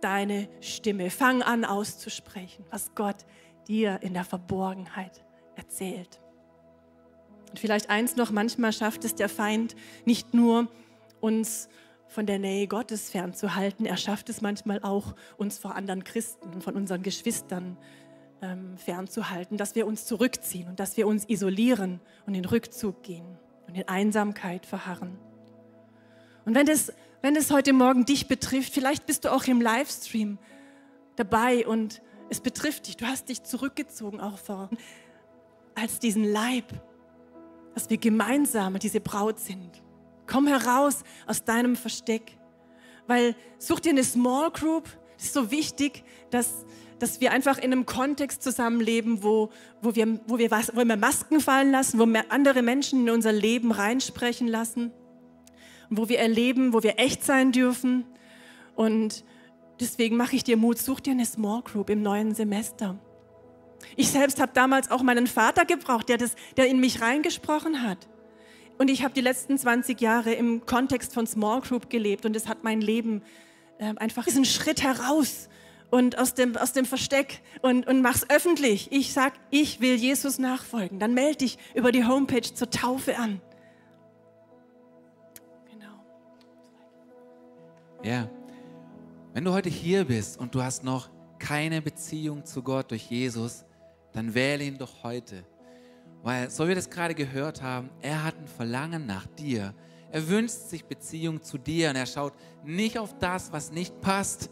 deine 0.00 0.48
Stimme. 0.60 1.10
Fang 1.10 1.42
an 1.42 1.64
auszusprechen, 1.64 2.64
was 2.70 2.94
Gott 2.94 3.24
dir 3.68 4.00
in 4.02 4.14
der 4.14 4.24
Verborgenheit 4.24 5.24
erzählt. 5.56 6.20
Und 7.50 7.58
vielleicht 7.58 7.90
eins 7.90 8.16
noch, 8.16 8.30
manchmal 8.30 8.72
schafft 8.72 9.04
es 9.04 9.14
der 9.14 9.28
Feind 9.28 9.74
nicht 10.04 10.34
nur, 10.34 10.68
uns 11.20 11.68
von 12.08 12.26
der 12.26 12.38
Nähe 12.38 12.66
Gottes 12.66 13.10
fernzuhalten. 13.10 13.86
Er 13.86 13.96
schafft 13.96 14.28
es 14.28 14.40
manchmal 14.40 14.80
auch, 14.82 15.14
uns 15.36 15.58
vor 15.58 15.74
anderen 15.74 16.04
Christen 16.04 16.60
von 16.60 16.74
unseren 16.74 17.02
Geschwistern 17.02 17.76
ähm, 18.42 18.76
fernzuhalten, 18.76 19.56
dass 19.56 19.74
wir 19.74 19.86
uns 19.86 20.06
zurückziehen 20.06 20.68
und 20.68 20.80
dass 20.80 20.96
wir 20.96 21.06
uns 21.06 21.28
isolieren 21.28 22.00
und 22.26 22.34
in 22.34 22.44
Rückzug 22.44 23.02
gehen 23.02 23.38
und 23.66 23.76
in 23.76 23.86
Einsamkeit 23.86 24.66
verharren. 24.66 25.18
Und 26.44 26.54
wenn 26.54 26.66
es 26.66 26.92
wenn 27.20 27.34
es 27.34 27.50
heute 27.50 27.72
Morgen 27.72 28.04
dich 28.04 28.28
betrifft, 28.28 28.72
vielleicht 28.72 29.04
bist 29.04 29.24
du 29.24 29.32
auch 29.32 29.44
im 29.44 29.60
Livestream 29.60 30.38
dabei 31.16 31.66
und 31.66 32.00
es 32.30 32.40
betrifft 32.40 32.86
dich, 32.86 32.96
du 32.96 33.06
hast 33.06 33.28
dich 33.28 33.42
zurückgezogen 33.42 34.20
auch 34.20 34.38
vor, 34.38 34.70
als 35.74 35.98
diesen 35.98 36.22
Leib, 36.22 36.64
dass 37.74 37.90
wir 37.90 37.98
gemeinsam 37.98 38.78
diese 38.78 39.00
Braut 39.00 39.40
sind. 39.40 39.82
Komm 40.28 40.46
heraus 40.46 41.02
aus 41.26 41.42
deinem 41.44 41.74
Versteck. 41.74 42.38
Weil 43.06 43.34
such 43.58 43.80
dir 43.80 43.90
eine 43.90 44.04
Small 44.04 44.50
Group. 44.50 44.88
Es 45.16 45.24
ist 45.24 45.34
so 45.34 45.50
wichtig, 45.50 46.04
dass, 46.30 46.64
dass 46.98 47.20
wir 47.20 47.32
einfach 47.32 47.58
in 47.58 47.72
einem 47.72 47.86
Kontext 47.86 48.42
zusammenleben, 48.42 49.22
wo, 49.22 49.50
wo, 49.82 49.96
wir, 49.96 50.20
wo, 50.26 50.38
wir 50.38 50.50
was, 50.50 50.76
wo 50.76 50.84
wir 50.84 50.96
Masken 50.96 51.40
fallen 51.40 51.72
lassen, 51.72 51.98
wo 51.98 52.06
wir 52.06 52.30
andere 52.30 52.62
Menschen 52.62 53.00
in 53.00 53.10
unser 53.10 53.32
Leben 53.32 53.72
reinsprechen 53.72 54.46
lassen, 54.46 54.92
wo 55.90 56.08
wir 56.08 56.18
erleben, 56.18 56.72
wo 56.72 56.82
wir 56.82 56.98
echt 56.98 57.24
sein 57.24 57.50
dürfen. 57.50 58.04
Und 58.76 59.24
deswegen 59.80 60.16
mache 60.16 60.36
ich 60.36 60.44
dir 60.44 60.56
Mut, 60.58 60.78
such 60.78 61.00
dir 61.00 61.12
eine 61.12 61.26
Small 61.26 61.62
Group 61.62 61.88
im 61.90 62.02
neuen 62.02 62.34
Semester. 62.34 62.98
Ich 63.96 64.10
selbst 64.10 64.40
habe 64.40 64.52
damals 64.54 64.90
auch 64.90 65.02
meinen 65.02 65.26
Vater 65.26 65.64
gebraucht, 65.64 66.08
der, 66.08 66.18
das, 66.18 66.34
der 66.56 66.66
in 66.68 66.80
mich 66.80 67.00
reingesprochen 67.00 67.82
hat. 67.82 68.08
Und 68.78 68.88
ich 68.88 69.02
habe 69.02 69.12
die 69.12 69.20
letzten 69.20 69.58
20 69.58 70.00
Jahre 70.00 70.32
im 70.32 70.64
Kontext 70.64 71.12
von 71.12 71.26
Small 71.26 71.60
Group 71.60 71.90
gelebt 71.90 72.24
und 72.24 72.36
es 72.36 72.46
hat 72.46 72.62
mein 72.62 72.80
Leben 72.80 73.22
äh, 73.78 73.94
einfach 73.96 74.24
diesen 74.24 74.44
Schritt 74.44 74.82
heraus 74.82 75.48
und 75.90 76.16
aus 76.16 76.34
dem, 76.34 76.56
aus 76.56 76.72
dem 76.72 76.84
Versteck 76.84 77.40
und, 77.60 77.88
und 77.88 78.02
mach's 78.02 78.24
öffentlich. 78.28 78.92
Ich 78.92 79.12
sag, 79.12 79.32
ich 79.50 79.80
will 79.80 79.96
Jesus 79.96 80.38
nachfolgen. 80.38 81.00
Dann 81.00 81.12
melde 81.12 81.38
dich 81.38 81.58
über 81.74 81.90
die 81.90 82.04
Homepage 82.04 82.42
zur 82.42 82.70
Taufe 82.70 83.18
an. 83.18 83.40
Genau. 85.72 86.04
Ja. 88.04 88.30
Wenn 89.32 89.44
du 89.44 89.52
heute 89.52 89.70
hier 89.70 90.04
bist 90.04 90.38
und 90.38 90.54
du 90.54 90.62
hast 90.62 90.84
noch 90.84 91.10
keine 91.38 91.82
Beziehung 91.82 92.44
zu 92.44 92.62
Gott 92.62 92.90
durch 92.90 93.10
Jesus, 93.10 93.64
dann 94.12 94.34
wähle 94.34 94.64
ihn 94.64 94.78
doch 94.78 95.02
heute. 95.02 95.44
Weil, 96.22 96.50
so 96.50 96.64
wie 96.64 96.68
wir 96.68 96.74
das 96.74 96.90
gerade 96.90 97.14
gehört 97.14 97.62
haben, 97.62 97.90
er 98.02 98.24
hat 98.24 98.36
ein 98.36 98.48
Verlangen 98.48 99.06
nach 99.06 99.26
dir. 99.26 99.74
Er 100.10 100.28
wünscht 100.28 100.68
sich 100.68 100.84
Beziehung 100.84 101.42
zu 101.42 101.58
dir 101.58 101.90
und 101.90 101.96
er 101.96 102.06
schaut 102.06 102.32
nicht 102.64 102.98
auf 102.98 103.18
das, 103.18 103.52
was 103.52 103.70
nicht 103.70 104.00
passt, 104.00 104.50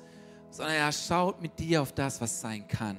sondern 0.50 0.76
er 0.76 0.92
schaut 0.92 1.40
mit 1.40 1.58
dir 1.58 1.82
auf 1.82 1.92
das, 1.92 2.20
was 2.20 2.40
sein 2.40 2.66
kann. 2.68 2.96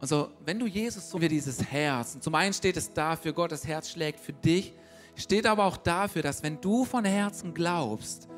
Und 0.00 0.08
so, 0.08 0.30
wenn 0.44 0.58
du 0.58 0.66
Jesus 0.66 1.08
so 1.08 1.20
wie 1.20 1.28
dieses 1.28 1.62
Herz, 1.62 2.14
und 2.14 2.22
zum 2.24 2.34
einen 2.34 2.52
steht 2.52 2.76
es 2.76 2.92
dafür, 2.92 3.32
Gottes 3.32 3.66
Herz 3.66 3.90
schlägt 3.90 4.18
für 4.18 4.32
dich, 4.32 4.74
steht 5.14 5.46
aber 5.46 5.64
auch 5.64 5.76
dafür, 5.76 6.22
dass 6.22 6.42
wenn 6.42 6.60
du 6.60 6.84
von 6.84 7.04
Herzen 7.04 7.54
glaubst, 7.54 8.28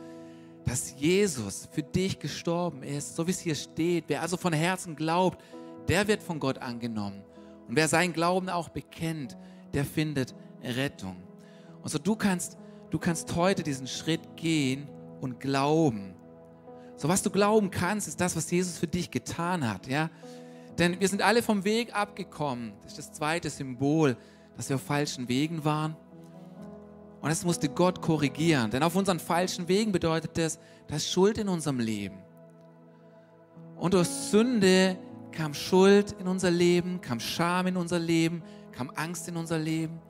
dass 0.67 0.95
Jesus 0.99 1.69
für 1.73 1.83
dich 1.83 2.19
gestorben 2.19 2.83
ist, 2.83 3.17
so 3.17 3.27
wie 3.27 3.31
es 3.31 3.41
hier 3.41 3.55
steht, 3.55 4.05
wer 4.09 4.23
also 4.23 4.37
von 4.37 4.53
Herzen 4.53 4.97
glaubt, 4.97 5.43
der 5.89 6.07
wird 6.09 6.23
von 6.23 6.41
Gott 6.41 6.59
angenommen. 6.59 7.23
Und 7.69 7.77
wer 7.77 7.89
seinen 7.89 8.13
Glauben 8.13 8.49
auch 8.49 8.69
bekennt, 8.69 9.37
der 9.73 9.85
findet 9.85 10.35
Rettung. 10.63 11.17
Und 11.83 11.91
so 11.91 11.99
du 11.99 12.17
kannst, 12.17 12.59
du 12.91 12.99
kannst 12.99 13.35
heute 13.37 13.63
diesen 13.63 13.87
Schritt 13.87 14.37
gehen 14.37 14.89
und 15.21 15.41
glauben. 15.41 16.15
So 16.97 17.09
was 17.09 17.23
du 17.23 17.31
glauben 17.31 17.71
kannst, 17.71 18.09
ist 18.09 18.21
das, 18.21 18.37
was 18.37 18.51
Jesus 18.51 18.79
für 18.79 18.87
dich 18.87 19.11
getan 19.11 19.69
hat, 19.69 19.87
ja? 19.87 20.11
Denn 20.79 20.99
wir 21.01 21.09
sind 21.09 21.23
alle 21.23 21.43
vom 21.43 21.65
Weg 21.65 21.95
abgekommen. 21.95 22.73
Das 22.83 22.93
ist 22.93 22.99
das 22.99 23.13
zweite 23.13 23.49
Symbol, 23.49 24.17
dass 24.57 24.69
wir 24.69 24.77
auf 24.77 24.83
falschen 24.83 25.29
Wegen 25.29 25.65
waren. 25.65 25.97
Und 27.21 27.31
das 27.31 27.45
musste 27.45 27.69
Gott 27.69 28.03
korrigieren. 28.03 28.71
Denn 28.71 28.83
auf 28.83 28.97
unseren 28.97 29.19
falschen 29.19 29.69
Wegen 29.69 29.93
bedeutet 29.93 30.37
das, 30.37 30.59
dass 30.89 31.09
Schuld 31.09 31.39
in 31.39 31.49
unserem 31.49 31.79
Leben. 31.79 32.19
Und 33.77 33.95
durch 33.95 34.09
Sünde 34.09 34.99
kam 35.35 35.53
Schuld 35.53 36.15
in 36.21 36.29
unser 36.29 36.51
Leben, 36.51 37.01
kam 37.01 37.21
Scham 37.21 37.67
in 37.67 37.77
unser 37.77 37.99
Leben, 37.99 38.43
kam 38.73 38.91
Angst 38.95 39.29
in 39.29 39.37
unser 39.37 39.59
Leben. 39.59 40.01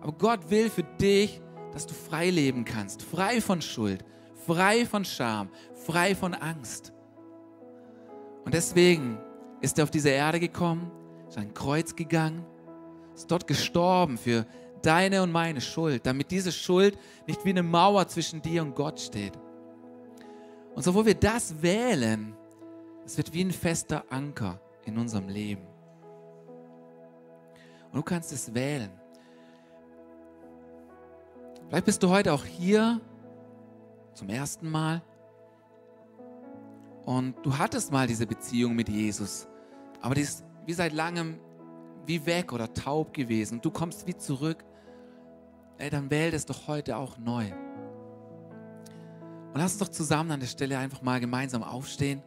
Aber 0.00 0.12
Gott 0.12 0.50
will 0.50 0.68
für 0.68 0.82
dich, 0.82 1.40
dass 1.72 1.86
du 1.86 1.94
frei 1.94 2.30
leben 2.30 2.64
kannst. 2.64 3.02
Frei 3.02 3.40
von 3.40 3.62
Schuld, 3.62 4.04
frei 4.46 4.84
von 4.84 5.04
Scham, 5.04 5.48
frei 5.86 6.14
von 6.14 6.34
Angst. 6.34 6.92
Und 8.44 8.52
deswegen 8.52 9.18
ist 9.60 9.78
er 9.78 9.84
auf 9.84 9.90
diese 9.90 10.10
Erde 10.10 10.38
gekommen, 10.38 10.90
ist 11.28 11.38
ein 11.38 11.54
Kreuz 11.54 11.96
gegangen, 11.96 12.44
ist 13.14 13.30
dort 13.30 13.46
gestorben 13.46 14.18
für 14.18 14.44
deine 14.82 15.22
und 15.22 15.32
meine 15.32 15.60
Schuld, 15.60 16.04
damit 16.04 16.30
diese 16.30 16.52
Schuld 16.52 16.98
nicht 17.26 17.44
wie 17.44 17.50
eine 17.50 17.62
Mauer 17.62 18.06
zwischen 18.08 18.42
dir 18.42 18.62
und 18.62 18.74
Gott 18.74 19.00
steht. 19.00 19.32
Und 20.74 20.82
so, 20.82 20.94
wo 20.94 21.06
wir 21.06 21.14
das 21.14 21.62
wählen, 21.62 22.36
es 23.04 23.16
wird 23.16 23.32
wie 23.32 23.44
ein 23.44 23.50
fester 23.50 24.04
Anker 24.10 24.60
in 24.84 24.98
unserem 24.98 25.28
Leben. 25.28 25.66
Und 27.92 27.96
du 27.98 28.02
kannst 28.02 28.32
es 28.32 28.52
wählen. 28.52 28.90
Vielleicht 31.68 31.84
bist 31.86 32.02
du 32.02 32.08
heute 32.08 32.32
auch 32.32 32.44
hier 32.44 33.00
zum 34.14 34.28
ersten 34.28 34.70
Mal 34.70 35.02
und 37.04 37.34
du 37.42 37.56
hattest 37.56 37.92
mal 37.92 38.06
diese 38.06 38.26
Beziehung 38.26 38.74
mit 38.74 38.88
Jesus. 38.88 39.46
Aber 40.00 40.14
die 40.14 40.22
ist 40.22 40.44
wie 40.66 40.72
seit 40.72 40.92
langem 40.92 41.38
wie 42.06 42.24
weg 42.26 42.52
oder 42.52 42.72
taub 42.72 43.12
gewesen. 43.12 43.60
Du 43.60 43.70
kommst 43.70 44.06
wie 44.06 44.16
zurück. 44.16 44.64
Ey, 45.78 45.90
dann 45.90 46.10
wähl 46.10 46.30
das 46.30 46.46
doch 46.46 46.68
heute 46.68 46.96
auch 46.96 47.18
neu. 47.18 47.50
Und 49.52 49.60
lass 49.60 49.72
uns 49.72 49.78
doch 49.78 49.88
zusammen 49.88 50.30
an 50.32 50.40
der 50.40 50.46
Stelle 50.46 50.78
einfach 50.78 51.02
mal 51.02 51.20
gemeinsam 51.20 51.62
aufstehen. 51.62 52.22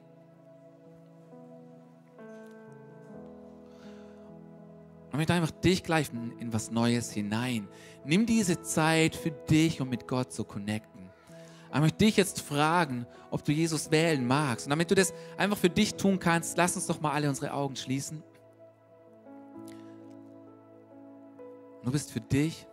Ich 5.18 5.22
möchte 5.22 5.34
einfach 5.34 5.50
dich 5.50 5.82
gleich 5.82 6.12
in, 6.14 6.54
was 6.54 6.70
Neues 6.70 7.12
hinein. 7.12 7.68
Nimm 8.06 8.28
diese 8.28 8.62
Zeit 8.62 9.16
für 9.16 9.32
dich, 9.32 9.82
um 9.82 9.90
mit 9.90 10.08
Gott 10.08 10.32
zu 10.32 10.44
connecten. 10.44 11.10
Ich 11.74 11.80
möchte 11.80 12.06
dich 12.06 12.18
jetzt 12.18 12.42
fragen, 12.42 13.08
ob 13.32 13.44
du 13.44 13.52
Jesus 13.52 13.90
wählen 13.90 14.28
magst. 14.28 14.68
Und 14.68 14.70
damit 14.70 14.92
du 14.92 14.94
das 14.94 15.16
einfach 15.36 15.58
für 15.58 15.72
dich 15.72 15.96
tun 15.96 16.20
kannst, 16.20 16.56
lass 16.56 16.76
uns 16.76 16.86
doch 16.86 17.02
mal 17.02 17.14
alle 17.14 17.30
unsere 17.30 17.52
Augen 17.52 17.76
schließen. 17.76 18.22
Du 21.84 21.92
bist 21.92 22.12
für 22.12 22.22
dich 22.22 22.68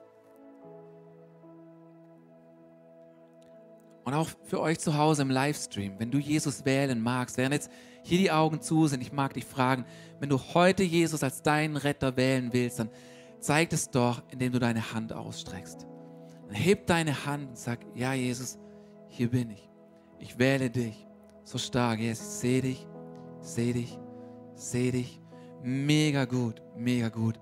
und 4.04 4.12
auch 4.12 4.28
für 4.44 4.60
euch 4.60 4.80
zu 4.80 4.98
Hause 4.98 5.22
im 5.22 5.30
Livestream, 5.30 5.94
wenn 5.98 6.10
du 6.10 6.18
Jesus 6.18 6.66
wählen 6.66 7.00
magst, 7.00 7.38
während 7.38 7.54
jetzt 7.54 7.70
hier 8.04 8.18
die 8.18 8.30
Augen 8.30 8.60
zu 8.60 8.86
sind, 8.86 9.00
ich 9.00 9.12
mag 9.12 9.34
dich 9.34 9.44
fragen, 9.44 9.84
wenn 10.20 10.28
du 10.28 10.38
heute 10.38 10.82
Jesus 10.82 11.22
als 11.22 11.42
deinen 11.42 11.76
Retter 11.76 12.16
wählen 12.16 12.52
willst, 12.52 12.78
dann 12.78 12.90
zeig 13.40 13.72
es 13.72 13.90
doch, 13.90 14.22
indem 14.30 14.52
du 14.52 14.58
deine 14.58 14.92
Hand 14.92 15.12
ausstreckst. 15.12 15.86
Dann 16.46 16.54
heb 16.54 16.86
deine 16.86 17.26
Hand 17.26 17.48
und 17.48 17.58
sag, 17.58 17.80
ja 17.94 18.12
Jesus, 18.12 18.58
hier 19.08 19.30
bin 19.30 19.50
ich. 19.50 19.70
Ich 20.18 20.38
wähle 20.38 20.70
dich. 20.70 21.06
So 21.44 21.58
stark, 21.58 21.98
Jesus, 21.98 22.26
ich 22.26 22.40
sehe 22.40 22.62
dich, 22.62 22.86
sehe 23.40 23.72
dich, 23.72 23.98
sehe 24.54 24.92
dich. 24.92 25.20
Mega 25.62 26.26
gut, 26.26 26.62
mega 26.76 27.08
gut. 27.08 27.40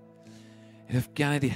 Ihr 0.86 0.94
dürft 0.94 1.14
gerne 1.14 1.40
die 1.40 1.52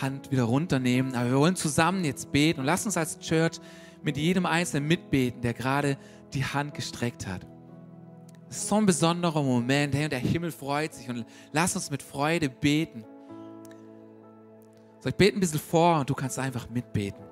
Hand 0.00 0.30
wieder 0.30 0.44
runternehmen, 0.44 1.14
aber 1.14 1.30
wir 1.30 1.38
wollen 1.38 1.56
zusammen 1.56 2.04
jetzt 2.04 2.32
beten 2.32 2.60
und 2.60 2.66
lasst 2.66 2.86
uns 2.86 2.96
als 2.96 3.18
Church 3.18 3.60
mit 4.02 4.16
jedem 4.16 4.46
Einzelnen 4.46 4.88
mitbeten, 4.88 5.40
der 5.40 5.54
gerade 5.54 5.96
die 6.34 6.44
Hand 6.44 6.74
gestreckt 6.74 7.26
hat. 7.26 7.46
So 8.52 8.76
ein 8.76 8.84
besonderer 8.84 9.42
Moment, 9.42 9.94
hey, 9.94 10.04
und 10.04 10.10
der 10.10 10.18
Himmel 10.18 10.52
freut 10.52 10.92
sich 10.92 11.08
und 11.08 11.24
lass 11.52 11.74
uns 11.74 11.90
mit 11.90 12.02
Freude 12.02 12.50
beten. 12.50 13.02
So, 15.00 15.08
ich 15.08 15.14
bete 15.14 15.38
ein 15.38 15.40
bisschen 15.40 15.58
vor 15.58 16.00
und 16.00 16.10
du 16.10 16.14
kannst 16.14 16.38
einfach 16.38 16.68
mitbeten. 16.68 17.24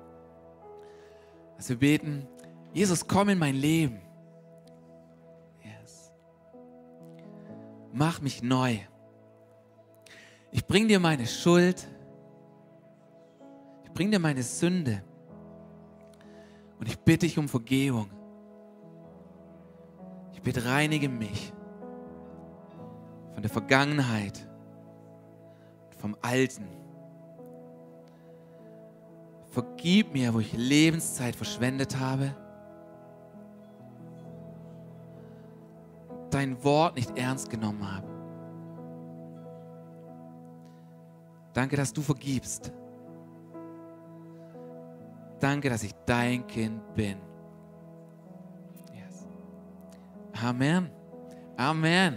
Dass 1.57 1.69
wir 1.69 1.77
beten, 1.77 2.27
Jesus, 2.73 3.07
komm 3.07 3.29
in 3.29 3.37
mein 3.37 3.53
Leben. 3.53 4.01
Yes. 5.63 6.11
Mach 7.93 8.19
mich 8.19 8.41
neu. 8.41 8.79
Ich 10.51 10.65
bring 10.65 10.87
dir 10.87 10.99
meine 10.99 11.27
Schuld. 11.27 11.87
Ich 13.83 13.91
bring 13.91 14.09
dir 14.09 14.19
meine 14.19 14.41
Sünde. 14.41 15.03
Und 16.79 16.87
ich 16.87 16.97
bitte 16.97 17.27
dich 17.27 17.37
um 17.37 17.47
Vergebung. 17.47 18.09
Ich 20.41 20.43
bitte, 20.43 20.65
reinige 20.65 21.07
mich 21.07 21.53
von 23.35 23.43
der 23.43 23.51
Vergangenheit, 23.51 24.49
vom 25.99 26.17
Alten. 26.23 26.65
Vergib 29.51 30.13
mir, 30.13 30.33
wo 30.33 30.39
ich 30.39 30.51
Lebenszeit 30.53 31.35
verschwendet 31.35 31.99
habe, 31.99 32.35
dein 36.31 36.63
Wort 36.63 36.95
nicht 36.95 37.15
ernst 37.15 37.51
genommen 37.51 37.85
habe. 37.87 38.07
Danke, 41.53 41.77
dass 41.77 41.93
du 41.93 42.01
vergibst. 42.01 42.73
Danke, 45.39 45.69
dass 45.69 45.83
ich 45.83 45.93
dein 46.07 46.47
Kind 46.47 46.95
bin. 46.95 47.30
Amen. 50.35 50.91
Amen. 51.59 52.09